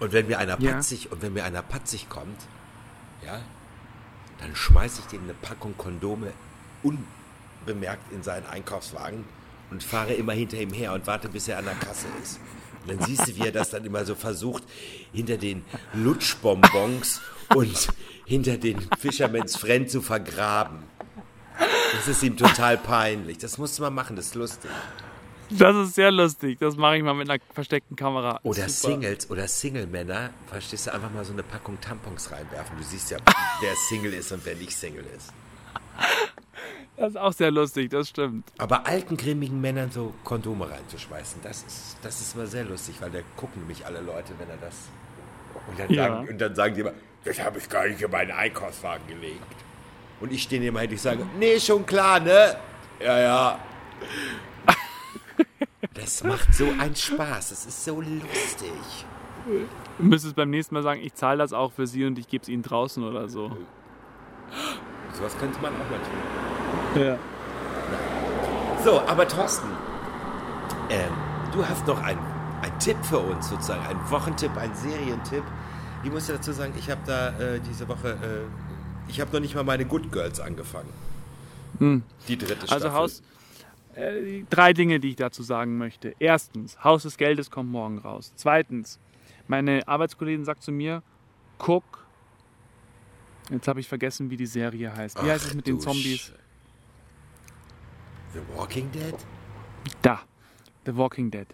Und 0.00 0.12
wenn 0.12 0.26
mir 0.26 0.38
einer 0.38 0.60
Ja. 0.60 0.72
patzig 0.74 1.10
und 1.10 1.22
wenn 1.22 1.32
mir 1.32 1.44
einer 1.44 1.62
patzig 1.62 2.08
kommt, 2.08 2.40
ja, 3.24 3.40
dann 4.38 4.54
schmeiße 4.54 5.00
ich 5.00 5.06
dem 5.06 5.24
eine 5.24 5.34
Packung 5.34 5.76
Kondome 5.76 6.32
unbemerkt 6.82 8.12
in 8.12 8.22
seinen 8.22 8.46
Einkaufswagen 8.46 9.24
und 9.70 9.82
fahre 9.82 10.12
immer 10.14 10.32
hinter 10.32 10.58
ihm 10.58 10.72
her 10.72 10.92
und 10.92 11.06
warte, 11.06 11.28
bis 11.28 11.48
er 11.48 11.58
an 11.58 11.64
der 11.64 11.74
Kasse 11.74 12.06
ist. 12.22 12.38
Dann 12.88 13.00
siehst 13.02 13.28
du, 13.28 13.36
wie 13.36 13.46
er 13.46 13.52
das 13.52 13.70
dann 13.70 13.84
immer 13.84 14.04
so 14.04 14.14
versucht, 14.14 14.64
hinter 15.12 15.36
den 15.36 15.64
Lutschbonbons 15.94 17.20
und 17.54 17.88
hinter 18.24 18.56
den 18.56 18.78
Fisherman's 18.98 19.56
Friend 19.56 19.90
zu 19.90 20.02
vergraben. 20.02 20.82
Das 21.94 22.08
ist 22.08 22.22
ihm 22.22 22.36
total 22.36 22.76
peinlich. 22.76 23.38
Das 23.38 23.58
musst 23.58 23.78
du 23.78 23.82
mal 23.82 23.90
machen, 23.90 24.16
das 24.16 24.26
ist 24.26 24.34
lustig. 24.34 24.70
Das 25.50 25.74
ist 25.76 25.94
sehr 25.94 26.10
lustig. 26.10 26.58
Das 26.60 26.76
mache 26.76 26.98
ich 26.98 27.02
mal 27.02 27.14
mit 27.14 27.28
einer 27.30 27.40
versteckten 27.54 27.96
Kamera. 27.96 28.38
Oder 28.42 28.68
Super. 28.68 28.92
Singles 28.92 29.30
oder 29.30 29.48
Single-Männer, 29.48 30.30
verstehst 30.46 30.86
du, 30.86 30.92
einfach 30.92 31.10
mal 31.10 31.24
so 31.24 31.32
eine 31.32 31.42
Packung 31.42 31.80
Tampons 31.80 32.30
reinwerfen. 32.30 32.76
Du 32.76 32.84
siehst 32.84 33.10
ja, 33.10 33.18
wer 33.60 33.74
Single 33.88 34.12
ist 34.12 34.30
und 34.32 34.44
wer 34.44 34.54
nicht 34.56 34.76
Single 34.76 35.06
ist. 35.16 35.32
Das 36.98 37.10
ist 37.10 37.16
auch 37.16 37.32
sehr 37.32 37.52
lustig, 37.52 37.90
das 37.90 38.08
stimmt. 38.08 38.50
Aber 38.58 38.84
alten, 38.86 39.16
grimmigen 39.16 39.60
Männern 39.60 39.90
so 39.92 40.12
Kondome 40.24 40.68
reinzuschmeißen, 40.68 41.40
das 41.42 41.62
ist, 41.62 41.96
das 42.02 42.20
ist 42.20 42.36
mal 42.36 42.46
sehr 42.48 42.64
lustig, 42.64 42.96
weil 43.00 43.10
da 43.10 43.20
gucken 43.36 43.62
nämlich 43.62 43.86
alle 43.86 44.00
Leute, 44.00 44.32
wenn 44.38 44.50
er 44.50 44.56
das. 44.56 44.74
Und 45.68 45.78
dann, 45.78 45.90
Ja. 45.90 46.08
sagen, 46.08 46.28
und 46.28 46.38
dann 46.40 46.54
sagen 46.56 46.74
die 46.74 46.80
immer, 46.80 46.92
das 47.24 47.40
habe 47.40 47.58
ich 47.58 47.68
gar 47.68 47.86
nicht 47.86 48.02
in 48.02 48.10
meinen 48.10 48.32
Einkaufswagen 48.32 49.06
gelegt. 49.06 49.42
Und 50.20 50.32
ich 50.32 50.42
stehe 50.42 50.64
immer 50.66 50.80
hin, 50.80 50.92
ich 50.92 51.00
sage, 51.00 51.24
nee, 51.38 51.60
schon 51.60 51.86
klar, 51.86 52.18
ne? 52.18 52.56
Ja, 53.00 53.18
ja. 53.20 53.58
Das 55.94 56.24
macht 56.24 56.52
so 56.52 56.64
einen 56.80 56.96
Spaß, 56.96 57.50
das 57.50 57.66
ist 57.66 57.84
so 57.84 58.00
lustig. 58.00 58.72
Du 59.98 60.04
müsstest 60.04 60.34
beim 60.34 60.50
nächsten 60.50 60.74
Mal 60.74 60.82
sagen, 60.82 61.00
ich 61.00 61.14
zahle 61.14 61.38
das 61.38 61.52
auch 61.52 61.72
für 61.72 61.86
Sie 61.86 62.04
und 62.04 62.18
ich 62.18 62.26
gebe 62.26 62.42
es 62.42 62.48
Ihnen 62.48 62.62
draußen 62.62 63.04
oder 63.04 63.28
so. 63.28 63.56
Sowas 65.12 65.36
könnte 65.38 65.60
man 65.60 65.72
auch 65.74 65.90
mal 65.90 65.98
tun. 65.98 66.57
Ja. 66.96 67.18
So, 68.84 69.00
aber 69.00 69.26
Thorsten, 69.26 69.68
ähm, 70.90 71.12
du 71.52 71.66
hast 71.66 71.86
noch 71.86 72.00
einen, 72.02 72.20
einen 72.62 72.78
Tipp 72.78 72.96
für 73.02 73.18
uns 73.18 73.48
sozusagen, 73.48 73.84
einen 73.86 74.10
Wochentipp, 74.10 74.56
einen 74.56 74.74
Serientipp. 74.74 75.42
Ich 76.04 76.10
muss 76.12 76.28
ja 76.28 76.34
dazu 76.34 76.52
sagen, 76.52 76.72
ich 76.78 76.90
habe 76.90 77.00
da 77.06 77.28
äh, 77.38 77.60
diese 77.60 77.88
Woche, 77.88 78.10
äh, 78.12 79.10
ich 79.10 79.20
habe 79.20 79.32
noch 79.32 79.40
nicht 79.40 79.54
mal 79.54 79.64
meine 79.64 79.84
Good 79.84 80.12
Girls 80.12 80.40
angefangen. 80.40 80.88
Die 81.80 82.36
dritte 82.38 82.66
Staffel. 82.66 82.72
Also 82.74 82.92
Haus, 82.92 83.22
äh, 83.94 84.42
drei 84.48 84.72
Dinge, 84.72 85.00
die 85.00 85.10
ich 85.10 85.16
dazu 85.16 85.42
sagen 85.42 85.76
möchte. 85.78 86.14
Erstens, 86.18 86.82
Haus 86.82 87.02
des 87.02 87.16
Geldes 87.16 87.50
kommt 87.50 87.70
morgen 87.70 87.98
raus. 87.98 88.32
Zweitens, 88.36 88.98
meine 89.48 89.86
Arbeitskollegin 89.86 90.44
sagt 90.44 90.62
zu 90.62 90.72
mir, 90.72 91.02
guck, 91.58 91.84
jetzt 93.50 93.68
habe 93.68 93.80
ich 93.80 93.88
vergessen, 93.88 94.30
wie 94.30 94.36
die 94.36 94.46
Serie 94.46 94.94
heißt. 94.94 95.22
Wie 95.22 95.30
heißt 95.30 95.44
Ach 95.46 95.50
es 95.50 95.54
mit 95.54 95.66
den 95.66 95.78
Zombies? 95.80 96.20
Sch- 96.20 96.32
The 98.34 98.42
Walking 98.54 98.90
Dead? 98.90 99.14
Da, 100.02 100.18
The 100.84 100.92
Walking 100.92 101.30
Dead. 101.30 101.46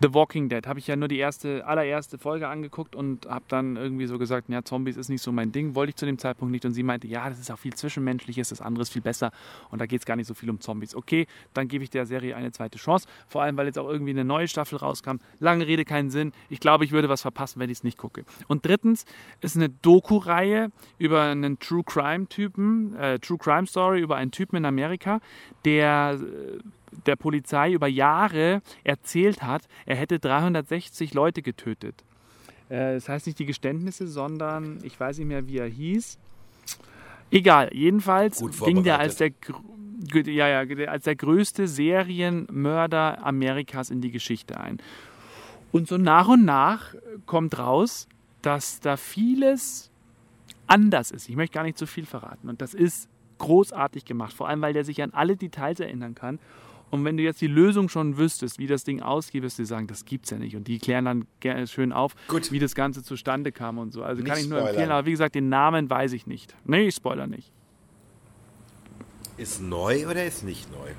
The 0.00 0.12
Walking 0.12 0.48
Dead 0.48 0.66
habe 0.66 0.78
ich 0.78 0.86
ja 0.88 0.96
nur 0.96 1.08
die 1.08 1.18
erste, 1.18 1.66
allererste 1.66 2.18
Folge 2.18 2.48
angeguckt 2.48 2.96
und 2.96 3.26
habe 3.26 3.44
dann 3.48 3.76
irgendwie 3.76 4.06
so 4.06 4.18
gesagt, 4.18 4.48
ja, 4.48 4.64
Zombies 4.64 4.96
ist 4.96 5.08
nicht 5.08 5.22
so 5.22 5.30
mein 5.30 5.52
Ding, 5.52 5.74
wollte 5.74 5.90
ich 5.90 5.96
zu 5.96 6.04
dem 6.04 6.18
Zeitpunkt 6.18 6.50
nicht. 6.50 6.64
Und 6.64 6.72
sie 6.72 6.82
meinte, 6.82 7.06
ja, 7.06 7.28
das 7.28 7.38
ist 7.38 7.50
auch 7.50 7.58
viel 7.58 7.74
Zwischenmenschliches, 7.74 8.48
das 8.48 8.60
andere 8.60 8.82
ist 8.82 8.92
viel 8.92 9.02
besser 9.02 9.30
und 9.70 9.80
da 9.80 9.86
geht 9.86 10.00
es 10.00 10.06
gar 10.06 10.16
nicht 10.16 10.26
so 10.26 10.34
viel 10.34 10.50
um 10.50 10.60
Zombies. 10.60 10.94
Okay, 10.94 11.26
dann 11.52 11.68
gebe 11.68 11.84
ich 11.84 11.90
der 11.90 12.06
Serie 12.06 12.34
eine 12.34 12.50
zweite 12.52 12.78
Chance, 12.78 13.06
vor 13.28 13.42
allem, 13.42 13.56
weil 13.56 13.66
jetzt 13.66 13.78
auch 13.78 13.88
irgendwie 13.88 14.10
eine 14.10 14.24
neue 14.24 14.48
Staffel 14.48 14.78
rauskam. 14.78 15.16
Lange 15.38 15.66
Rede, 15.66 15.84
keinen 15.84 16.10
Sinn. 16.10 16.32
Ich 16.48 16.60
glaube, 16.60 16.84
ich 16.84 16.92
würde 16.92 17.08
was 17.08 17.22
verpassen, 17.22 17.60
wenn 17.60 17.70
ich 17.70 17.78
es 17.78 17.84
nicht 17.84 17.98
gucke. 17.98 18.24
Und 18.48 18.66
drittens 18.66 19.04
ist 19.40 19.56
eine 19.56 19.68
Doku-Reihe 19.68 20.70
über 20.98 21.22
einen 21.22 21.58
True 21.60 21.84
Crime-Typen, 21.84 22.96
äh, 22.96 23.18
True 23.20 23.38
Crime 23.38 23.66
Story 23.66 24.00
über 24.00 24.16
einen 24.16 24.32
Typen 24.32 24.56
in 24.56 24.64
Amerika, 24.64 25.20
der 25.64 26.18
äh, 26.20 26.58
der 27.06 27.16
Polizei 27.16 27.72
über 27.72 27.86
Jahre 27.86 28.62
erzählt 28.82 29.42
hat, 29.42 29.66
er 29.86 29.96
hätte 29.96 30.18
360 30.18 31.14
Leute 31.14 31.42
getötet. 31.42 32.04
Äh, 32.68 32.94
Das 32.94 33.08
heißt 33.08 33.26
nicht 33.26 33.38
die 33.38 33.46
Geständnisse, 33.46 34.06
sondern 34.06 34.78
ich 34.82 34.98
weiß 34.98 35.18
nicht 35.18 35.28
mehr, 35.28 35.46
wie 35.46 35.58
er 35.58 35.68
hieß. 35.68 36.18
Egal, 37.30 37.70
jedenfalls 37.72 38.44
ging 38.64 38.84
der 38.84 38.98
als 38.98 39.16
der, 39.16 39.30
ja, 40.26 40.62
ja, 40.62 40.88
als 40.88 41.04
der 41.04 41.16
größte 41.16 41.66
Serienmörder 41.66 43.24
Amerikas 43.24 43.90
in 43.90 44.00
die 44.00 44.10
Geschichte 44.10 44.60
ein. 44.60 44.78
Und 45.72 45.88
so 45.88 45.98
nach 45.98 46.28
und 46.28 46.44
nach 46.44 46.94
kommt 47.26 47.58
raus, 47.58 48.06
dass 48.42 48.78
da 48.80 48.96
vieles 48.96 49.90
anders 50.66 51.10
ist. 51.10 51.28
Ich 51.28 51.36
möchte 51.36 51.54
gar 51.54 51.64
nicht 51.64 51.78
zu 51.78 51.86
viel 51.86 52.06
verraten. 52.06 52.48
Und 52.48 52.60
das 52.60 52.74
ist 52.74 53.08
großartig 53.38 54.04
gemacht, 54.04 54.32
vor 54.32 54.48
allem 54.48 54.62
weil 54.62 54.72
der 54.72 54.84
sich 54.84 55.02
an 55.02 55.10
alle 55.12 55.36
Details 55.36 55.80
erinnern 55.80 56.14
kann. 56.14 56.38
Und 56.94 57.04
wenn 57.04 57.16
du 57.16 57.24
jetzt 57.24 57.40
die 57.40 57.48
Lösung 57.48 57.88
schon 57.88 58.18
wüsstest, 58.18 58.60
wie 58.60 58.68
das 58.68 58.84
Ding 58.84 59.02
ausgeht, 59.02 59.42
wirst 59.42 59.58
du 59.58 59.66
sagen, 59.66 59.88
das 59.88 60.04
gibt's 60.04 60.30
ja 60.30 60.38
nicht. 60.38 60.54
Und 60.54 60.68
die 60.68 60.78
klären 60.78 61.04
dann 61.04 61.26
gerne 61.40 61.66
schön 61.66 61.92
auf, 61.92 62.14
Gut. 62.28 62.52
wie 62.52 62.60
das 62.60 62.76
Ganze 62.76 63.02
zustande 63.02 63.50
kam 63.50 63.78
und 63.78 63.92
so. 63.92 64.04
Also 64.04 64.22
Nicht 64.22 64.30
kann 64.30 64.38
ich 64.40 64.48
nur 64.48 64.58
spoilern. 64.58 64.74
empfehlen, 64.76 64.92
aber 64.92 65.06
wie 65.06 65.10
gesagt, 65.10 65.34
den 65.34 65.48
Namen 65.48 65.90
weiß 65.90 66.12
ich 66.12 66.28
nicht. 66.28 66.54
Nee, 66.64 66.86
ich 66.86 66.94
spoiler 66.94 67.26
nicht. 67.26 67.50
Ist 69.36 69.60
neu 69.60 70.06
oder 70.06 70.24
ist 70.24 70.44
nicht 70.44 70.70
neu? 70.70 70.90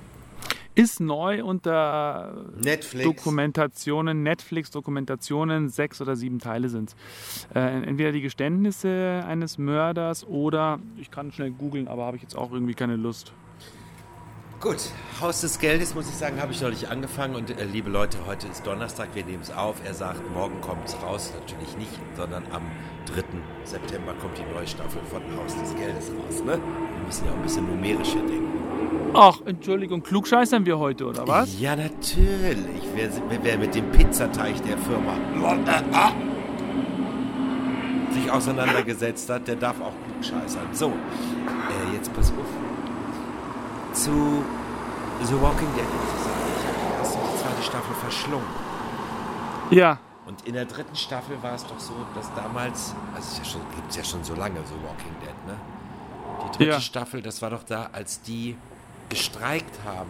Ist 0.77 0.99
neu 0.99 1.41
unter 1.45 2.43
Netflix. 2.62 3.05
Dokumentationen, 3.05 4.21
Netflix-Dokumentationen, 4.23 5.69
sechs 5.69 6.01
oder 6.01 6.17
sieben 6.17 6.39
Teile 6.39 6.67
sind 6.67 6.89
es. 6.89 7.47
Äh, 7.55 7.84
entweder 7.84 8.12
die 8.12 8.19
Geständnisse 8.19 9.23
eines 9.25 9.58
Mörders 9.58 10.27
oder, 10.27 10.79
ich 10.97 11.10
kann 11.10 11.31
schnell 11.31 11.51
googeln, 11.51 11.88
aber 11.88 12.03
habe 12.03 12.17
ich 12.17 12.23
jetzt 12.23 12.36
auch 12.36 12.51
irgendwie 12.51 12.73
keine 12.73 12.97
Lust. 12.97 13.31
Gut, 14.61 14.77
Haus 15.19 15.41
des 15.41 15.59
Geldes, 15.59 15.95
muss 15.95 16.07
ich 16.07 16.15
sagen, 16.15 16.41
habe 16.41 16.53
ich 16.53 16.61
neulich 16.61 16.87
angefangen. 16.89 17.35
Und 17.35 17.49
äh, 17.49 17.65
liebe 17.65 17.89
Leute, 17.89 18.17
heute 18.25 18.47
ist 18.47 18.65
Donnerstag, 18.65 19.09
wir 19.13 19.25
nehmen 19.25 19.43
es 19.43 19.51
auf. 19.51 19.75
Er 19.85 19.93
sagt, 19.93 20.33
morgen 20.33 20.61
kommt 20.61 20.87
es 20.87 20.95
raus. 21.03 21.33
Natürlich 21.39 21.75
nicht, 21.77 21.99
sondern 22.15 22.43
am 22.51 22.63
3. 23.13 23.23
September 23.65 24.13
kommt 24.13 24.37
die 24.37 24.53
neue 24.53 24.65
Staffel 24.65 25.01
von 25.09 25.21
Haus 25.37 25.55
des 25.59 25.75
Geldes 25.75 26.09
raus. 26.09 26.43
Ne? 26.43 26.53
Wir 26.53 27.05
müssen 27.05 27.25
ja 27.25 27.31
auch 27.31 27.35
ein 27.35 27.43
bisschen 27.43 27.67
numerischer 27.67 28.19
denken. 28.19 29.11
Ach, 29.13 29.39
Entschuldigung, 29.45 30.01
klugscheißern 30.01 30.65
wir 30.65 30.79
heute, 30.79 31.05
oder 31.05 31.27
was? 31.27 31.59
Ja, 31.59 31.75
natürlich. 31.75 32.81
Wer, 32.95 33.09
wer, 33.43 33.57
mit 33.57 33.75
dem 33.75 33.91
Pizzateig 33.91 34.63
der 34.63 34.77
Firma 34.77 35.15
sich 38.11 38.31
auseinandergesetzt 38.31 39.29
hat, 39.29 39.47
der 39.47 39.57
darf 39.57 39.79
auch 39.81 39.93
klugscheißern. 40.07 40.67
So, 40.71 40.87
äh, 40.87 41.95
jetzt 41.95 42.13
pass 42.13 42.31
auf. 42.31 42.74
Zu 43.95 44.43
The 45.23 45.41
Walking 45.41 45.73
Dead 45.73 45.86
muss 45.86 46.13
ich 46.17 46.23
sagen, 46.23 46.41
ich 46.60 46.67
habe 46.67 46.77
die 46.77 46.97
erste 46.99 47.17
und 47.17 47.34
die 47.34 47.41
zweite 47.41 47.63
Staffel 47.63 47.95
verschlungen. 47.95 48.47
Ja, 49.71 49.97
Und 50.27 50.41
in 50.45 50.53
der 50.53 50.65
dritten 50.65 50.95
Staffel 50.95 51.41
war 51.41 51.53
es 51.55 51.65
doch 51.65 51.79
so, 51.79 51.93
dass 52.13 52.34
damals, 52.36 52.93
also 53.15 53.41
es 53.41 53.53
ja 53.53 53.60
gibt 53.75 53.89
es 53.91 53.95
ja 53.95 54.03
schon 54.03 54.23
so 54.23 54.34
lange, 54.36 54.60
so 54.67 54.75
Walking 54.84 55.15
Dead, 55.21 55.47
ne? 55.47 55.55
Die 56.43 56.58
dritte 56.58 56.71
Ja. 56.71 56.79
Staffel, 56.81 57.21
das 57.21 57.41
war 57.41 57.51
doch 57.51 57.63
da, 57.63 57.89
als 57.93 58.21
die 58.21 58.58
gestreikt 59.10 59.79
haben 59.86 60.10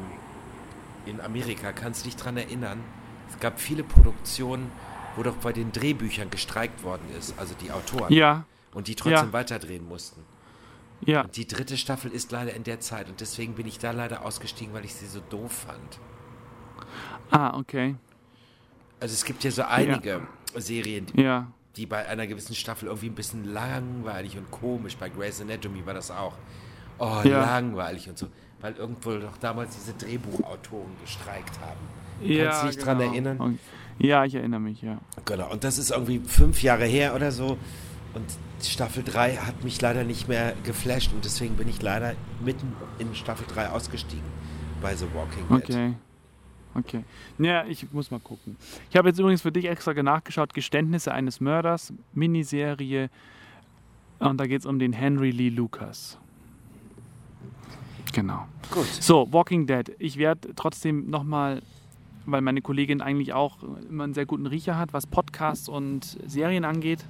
in 1.06 1.22
Amerika. 1.22 1.72
Kannst 1.74 2.02
du 2.02 2.06
dich 2.06 2.16
dran 2.16 2.38
erinnern? 2.38 2.82
Es 3.30 3.40
gab 3.40 3.60
viele 3.60 3.84
Produktionen, 3.84 4.72
wo 5.16 5.24
doch 5.24 5.36
bei 5.36 5.52
den 5.54 5.72
Drehbüchern 5.72 6.30
gestreikt 6.30 6.84
worden 6.84 7.04
ist, 7.18 7.38
also 7.38 7.54
die 7.62 7.72
Autoren. 7.72 8.12
ja, 8.12 8.46
Und 8.74 8.88
die 8.88 8.96
trotzdem 8.96 9.28
Ja. 9.28 9.34
weiterdrehen 9.34 9.88
mussten. 9.88 10.22
Ja. 11.02 11.22
Und 11.22 11.36
die 11.38 11.48
dritte 11.48 11.78
Staffel 11.78 12.12
ist 12.12 12.32
leider 12.32 12.54
in 12.54 12.64
der 12.64 12.80
Zeit 12.80 13.10
und 13.10 13.20
deswegen 13.22 13.54
bin 13.56 13.68
ich 13.68 13.78
da 13.80 13.92
leider 13.92 14.26
ausgestiegen, 14.26 14.74
weil 14.74 14.86
ich 14.86 14.94
sie 14.94 15.06
so 15.08 15.20
doof 15.30 15.52
fand. 15.68 16.00
Ah, 17.32 17.58
okay. 17.58 17.96
Also 19.00 19.14
es 19.14 19.26
gibt 19.26 19.44
ja 19.44 19.52
so 19.52 19.64
einige 19.64 20.22
Serien, 20.56 21.06
die 21.08 21.22
Ja, 21.22 21.48
die 21.76 21.86
bei 21.86 22.08
einer 22.08 22.26
gewissen 22.28 22.56
Staffel 22.56 22.88
irgendwie 22.88 23.08
ein 23.10 23.16
bisschen 23.16 23.44
langweilig 23.54 24.38
und 24.38 24.50
komisch. 24.52 24.96
Bei 24.96 25.10
Grey's 25.10 25.42
Anatomy 25.42 25.86
war 25.86 25.94
das 25.94 26.10
auch. 26.12 26.34
Oh, 26.98 27.20
Ja. 27.26 27.42
langweilig 27.42 28.08
und 28.08 28.18
so. 28.18 28.28
Weil 28.62 28.74
irgendwo 28.76 29.18
doch 29.18 29.36
damals 29.38 29.76
diese 29.76 29.94
Drehbuchautoren 29.94 30.92
gestreikt 31.02 31.60
haben. 31.60 31.80
ja. 32.22 32.46
Kannst 32.46 32.64
du 32.64 32.68
dich 32.68 32.78
dran 32.78 32.98
genau. 33.00 33.12
erinnern? 33.12 33.38
Und- 33.40 33.60
Ja, 34.00 34.24
ich 34.26 34.36
erinnere 34.36 34.60
mich, 34.62 34.82
ja. 34.82 34.98
Genau. 35.26 35.52
Und 35.52 35.64
das 35.66 35.78
ist 35.78 35.92
irgendwie 35.92 36.20
fünf 36.20 36.64
Jahre 36.64 36.86
her 36.86 37.14
oder 37.16 37.32
so. 37.32 37.58
Und 38.16 38.26
Staffel 38.64 39.04
3 39.04 39.36
hat 39.36 39.64
mich 39.64 39.80
leider 39.82 40.04
nicht 40.04 40.28
mehr 40.28 40.56
geflasht 40.64 41.12
und 41.14 41.24
deswegen 41.24 41.56
bin 41.56 41.68
ich 41.68 41.82
leider 41.82 42.16
mitten 42.44 42.74
in 42.98 43.14
Staffel 43.14 43.46
3 43.48 43.70
ausgestiegen 43.70 44.26
bei 44.82 44.96
The 44.96 45.06
Walking 45.14 45.48
Dead. 45.50 45.70
Okay. 45.70 45.94
Okay. 46.78 47.04
Ja, 47.38 47.66
ich 47.66 47.92
muss 47.94 48.12
mal 48.12 48.20
gucken. 48.20 48.58
Ich 48.90 48.98
habe 48.98 49.08
jetzt 49.08 49.20
übrigens 49.20 49.42
für 49.42 49.52
dich 49.52 49.66
extra 49.66 49.94
nachgeschaut: 49.94 50.54
Geständnisse 50.54 51.14
eines 51.14 51.40
Mörders, 51.40 51.94
Miniserie. 52.14 53.10
Und 54.20 54.38
da 54.38 54.46
geht 54.46 54.62
es 54.62 54.66
um 54.66 54.80
den 54.80 54.94
Henry 54.94 55.32
Lee 55.32 55.50
Lucas. 55.50 56.18
Genau. 58.14 58.46
Gut. 58.72 58.86
So, 58.86 59.32
Walking 59.32 59.68
Dead. 59.68 59.94
Ich 60.00 60.18
werde 60.18 60.54
trotzdem 60.56 61.10
nochmal, 61.10 61.62
weil 62.26 62.42
meine 62.42 62.62
Kollegin 62.62 63.02
eigentlich 63.02 63.34
auch 63.34 63.58
immer 63.90 64.04
einen 64.06 64.14
sehr 64.14 64.26
guten 64.26 64.46
Riecher 64.48 64.78
hat, 64.78 64.94
was 64.94 65.06
Podcasts 65.08 65.70
und 65.70 66.18
Serien 66.26 66.66
angeht. 66.66 67.06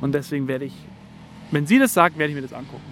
Und 0.00 0.12
deswegen 0.14 0.48
werde 0.48 0.64
ich, 0.66 0.74
wenn 1.50 1.66
sie 1.66 1.78
das 1.78 1.94
sagt, 1.94 2.18
werde 2.18 2.30
ich 2.30 2.36
mir 2.36 2.42
das 2.42 2.52
angucken. 2.52 2.82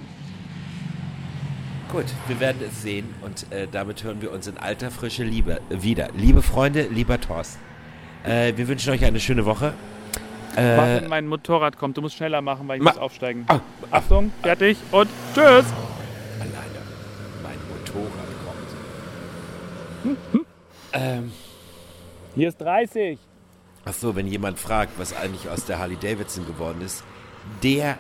Gut, 1.91 2.05
wir 2.27 2.41
werden 2.41 2.61
es 2.67 2.83
sehen 2.83 3.07
und 3.23 3.51
äh, 3.53 3.69
damit 3.71 4.03
hören 4.03 4.21
wir 4.21 4.33
uns 4.33 4.47
in 4.49 4.59
alter 4.59 4.91
Frische 4.91 5.23
Liebe 5.23 5.61
wieder. 5.71 6.09
Liebe 6.17 6.43
Freunde, 6.43 6.89
lieber 6.91 7.21
Thorsten, 7.21 7.61
äh, 8.25 8.53
wir 8.57 8.67
wünschen 8.67 8.93
euch 8.93 9.05
eine 9.05 9.21
schöne 9.21 9.45
Woche. 9.47 9.73
Äh, 10.57 11.07
mein 11.09 11.29
Motorrad 11.29 11.77
kommt. 11.79 11.97
Du 11.97 12.01
musst 12.01 12.17
schneller 12.17 12.41
machen, 12.43 12.67
weil 12.67 12.79
ich 12.79 12.83
Ma- 12.83 12.91
muss 12.93 12.99
aufsteigen. 12.99 13.45
ah, 13.49 13.61
ah, 13.91 13.99
Achtung, 13.99 14.33
fertig 14.43 14.79
und 14.91 15.09
tschüss. 15.35 15.45
alleine 16.41 16.81
mein 17.43 17.59
Motorrad 17.69 18.31
kommt. 20.05 20.17
ähm, 20.93 21.31
Hier 22.37 22.49
ist 22.49 22.59
30. 22.61 23.19
ach 23.85 23.93
so, 23.95 24.15
wenn 24.15 24.27
jemand 24.27 24.59
fragt, 24.59 24.99
was 24.99 25.15
eigentlich 25.17 25.49
aus 25.49 25.65
der 25.65 25.79
Harley 25.79 25.97
Davidson 25.97 26.47
geworden 26.47 26.81
ist, 26.83 27.03
der, 27.63 27.97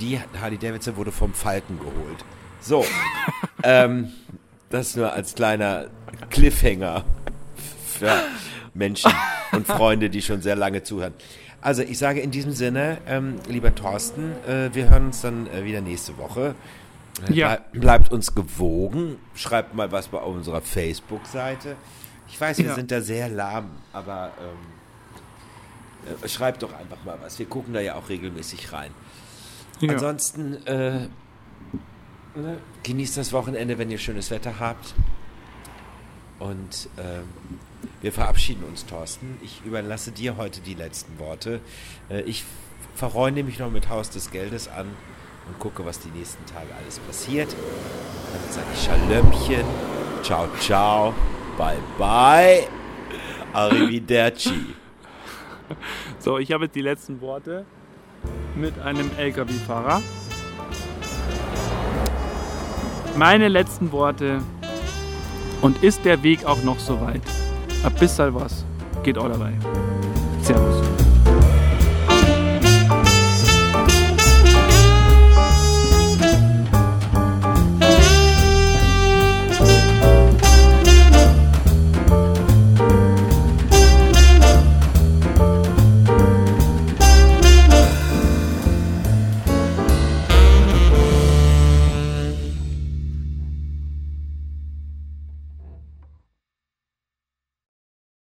die 0.00 0.18
Harley 0.40 0.58
Davidson 0.58 0.96
wurde 0.96 1.12
vom 1.12 1.34
Falken 1.34 1.78
geholt. 1.78 2.24
So, 2.60 2.84
ähm, 3.62 4.12
das 4.70 4.94
nur 4.96 5.12
als 5.12 5.34
kleiner 5.34 5.86
Cliffhanger 6.30 7.04
für 7.86 8.12
Menschen 8.74 9.12
und 9.52 9.66
Freunde, 9.66 10.08
die 10.10 10.22
schon 10.22 10.42
sehr 10.42 10.56
lange 10.56 10.82
zuhören. 10.82 11.14
Also 11.62 11.82
ich 11.82 11.98
sage 11.98 12.20
in 12.20 12.30
diesem 12.30 12.52
Sinne, 12.52 12.98
ähm, 13.06 13.36
lieber 13.48 13.74
Thorsten, 13.74 14.32
äh, 14.46 14.70
wir 14.72 14.88
hören 14.88 15.06
uns 15.06 15.20
dann 15.22 15.46
äh, 15.48 15.64
wieder 15.64 15.80
nächste 15.80 16.16
Woche. 16.18 16.54
Ja. 17.28 17.56
blei- 17.72 17.80
Bleibt 17.80 18.12
uns 18.12 18.34
gewogen, 18.34 19.16
schreibt 19.34 19.74
mal 19.74 19.90
was 19.92 20.08
bei 20.08 20.18
unserer 20.18 20.60
Facebook-Seite. 20.62 21.76
Ich 22.30 22.40
weiß, 22.40 22.58
wir 22.58 22.66
Ja. 22.66 22.74
sind 22.74 22.90
da 22.90 23.00
sehr 23.00 23.28
lahm, 23.28 23.70
aber 23.92 24.32
ähm, 24.40 26.14
äh, 26.22 26.28
schreibt 26.28 26.62
doch 26.62 26.72
einfach 26.72 27.04
mal 27.04 27.18
was. 27.22 27.38
Wir 27.38 27.46
gucken 27.46 27.74
da 27.74 27.80
ja 27.80 27.94
auch 27.96 28.08
regelmäßig 28.08 28.72
rein. 28.72 28.92
Ja. 29.80 29.92
Ansonsten 29.92 30.54
äh, 30.66 31.08
ne, 32.34 32.58
genießt 32.82 33.16
das 33.16 33.32
Wochenende, 33.32 33.78
wenn 33.78 33.90
ihr 33.90 33.98
schönes 33.98 34.30
Wetter 34.30 34.58
habt. 34.60 34.94
Und 36.38 36.88
ähm, 36.98 37.24
wir 38.00 38.12
verabschieden 38.12 38.64
uns, 38.64 38.86
Thorsten. 38.86 39.38
Ich 39.42 39.62
überlasse 39.64 40.10
dir 40.12 40.36
heute 40.36 40.60
die 40.60 40.74
letzten 40.74 41.18
Worte. 41.18 41.60
Äh, 42.08 42.22
ich 42.22 42.44
verreune 42.94 43.42
mich 43.42 43.58
noch 43.58 43.70
mit 43.70 43.88
Haus 43.88 44.08
des 44.10 44.30
Geldes 44.30 44.68
an 44.68 44.86
und 45.48 45.58
gucke, 45.58 45.84
was 45.84 45.98
die 46.00 46.08
nächsten 46.08 46.44
Tage 46.46 46.68
alles 46.82 46.98
passiert. 47.00 47.48
Dann 47.52 48.52
sage 48.52 48.66
ich 48.74 48.82
Schalömchen, 48.84 49.64
ciao, 50.22 50.48
ciao, 50.60 51.14
bye, 51.60 51.76
bye, 51.98 52.66
arrivederci. 53.52 54.74
So, 56.18 56.38
ich 56.38 56.52
habe 56.52 56.64
jetzt 56.64 56.74
die 56.74 56.80
letzten 56.80 57.20
Worte 57.20 57.66
mit 58.56 58.78
einem 58.78 59.10
LKW-Fahrer. 59.16 60.02
Meine 63.16 63.48
letzten 63.48 63.92
Worte. 63.92 64.40
Und 65.60 65.82
ist 65.82 66.06
der 66.06 66.22
Weg 66.22 66.46
auch 66.46 66.62
noch 66.62 66.78
so 66.78 66.98
weit? 67.02 67.20
Ein 67.84 67.94
bisschen 67.94 68.34
was 68.34 68.64
geht 69.02 69.18
auch 69.18 69.28
dabei. 69.28 69.52